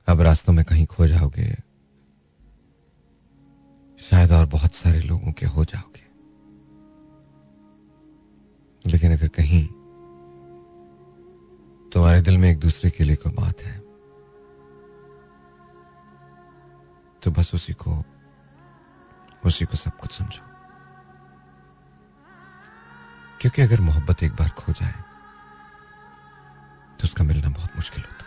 अब 0.09 0.21
रास्तों 0.21 0.53
में 0.53 0.65
कहीं 0.65 0.87
खो 0.87 1.07
जाओगे, 1.07 1.49
शायद 4.01 4.33
और 4.33 4.47
बहुत 4.47 4.75
सारे 4.75 5.01
लोगों 5.01 5.33
के 5.33 5.47
हो 5.47 5.65
जाओगे। 5.65 6.09
लेकिन 8.85 9.13
अगर 9.13 9.29
कहीं 9.29 9.67
तुम्हारे 11.91 12.21
दिल 12.23 12.39
में 12.39 12.51
एक 12.51 12.59
दूसरे 12.59 12.91
के 12.91 13.05
लिए 13.05 13.17
कोई 13.17 13.33
बात 13.33 13.61
है 13.61 13.79
तो 17.23 17.31
बस 17.31 17.55
उसी 17.55 17.73
को 17.73 18.03
उसी 19.47 19.65
को 19.65 19.77
सब 19.77 19.97
कुछ 19.99 20.13
समझो। 20.13 20.45
क्योंकि 23.41 23.63
अगर 23.63 23.81
मोहब्बत 23.81 24.23
एक 24.23 24.33
बार 24.33 24.49
खो 24.51 24.73
जाए 24.73 25.10
तो 27.01 27.05
उसका 27.09 27.25
मिलना 27.25 27.49
बहुत 27.49 27.77
मुश्किल 27.77 28.03
होता 28.05 28.25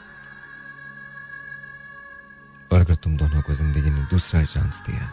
और 2.72 2.82
अगर 2.86 2.96
तुम 3.06 3.18
दोनों 3.18 3.42
को 3.48 3.54
ज़िंदगी 3.54 3.90
ने 3.90 4.06
दूसरा 4.12 4.44
चांस 4.54 4.82
दिया 4.88 5.06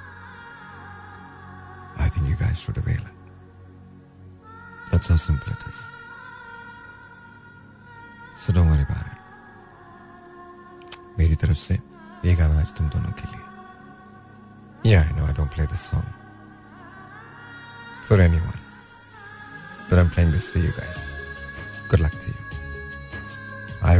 I 2.04 2.08
think 2.16 2.28
you 2.28 2.36
guys 2.40 2.58
should 2.66 2.78
avail 2.84 3.04
that's 4.92 5.10
how 5.10 5.18
simple 5.26 5.50
it 5.52 5.68
is 5.68 5.82
so 8.44 8.52
don't 8.52 8.70
worry 8.70 8.82
about 8.82 9.06
it 9.12 9.18
मेरी 11.18 11.36
तरफ़ 11.44 11.58
से 11.66 11.74
ये 12.24 12.34
गाना 12.36 12.60
आज 12.60 12.74
तुम 12.80 12.88
दोनों 12.96 13.12
के 13.20 13.26
लिए 13.28 13.40
Yeah, 14.84 15.04
I 15.06 15.12
know 15.12 15.26
I 15.26 15.32
don't 15.32 15.50
play 15.50 15.66
this 15.66 15.82
song 15.82 16.06
for 18.06 18.16
anyone. 18.18 18.60
But 19.90 19.98
I'm 19.98 20.08
playing 20.08 20.30
this 20.32 20.48
for 20.48 20.58
you 20.58 20.72
guys. 20.72 21.10
Good 21.88 22.00
luck 22.00 22.12
to 22.12 22.28
you. 22.28 22.39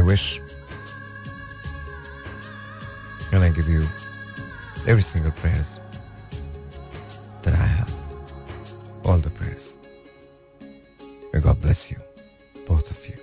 wish 0.00 0.40
and 3.32 3.42
I 3.44 3.50
give 3.50 3.68
you 3.68 3.86
every 4.86 5.02
single 5.02 5.32
prayers 5.32 5.68
that 7.42 7.54
I 7.54 7.56
have. 7.56 7.92
All 9.04 9.18
the 9.18 9.30
prayers. 9.30 9.76
May 11.32 11.40
God 11.40 11.60
bless 11.60 11.90
you, 11.90 11.98
both 12.66 12.90
of 12.90 13.06
you. 13.08 13.14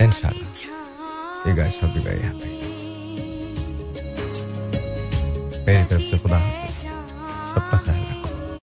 Inshallah, 0.00 0.46
you 1.46 1.54
guys 1.54 1.76
shall 1.76 1.92
be 1.94 2.00
very 2.00 2.20
happy. 2.20 2.58
मेरी 5.68 5.84
तरफ 5.84 6.00
से 6.00 6.18
खुदा 6.18 6.38
हाफिज 6.38 6.74
सबका 6.74 6.82
ख्याल 6.82 6.91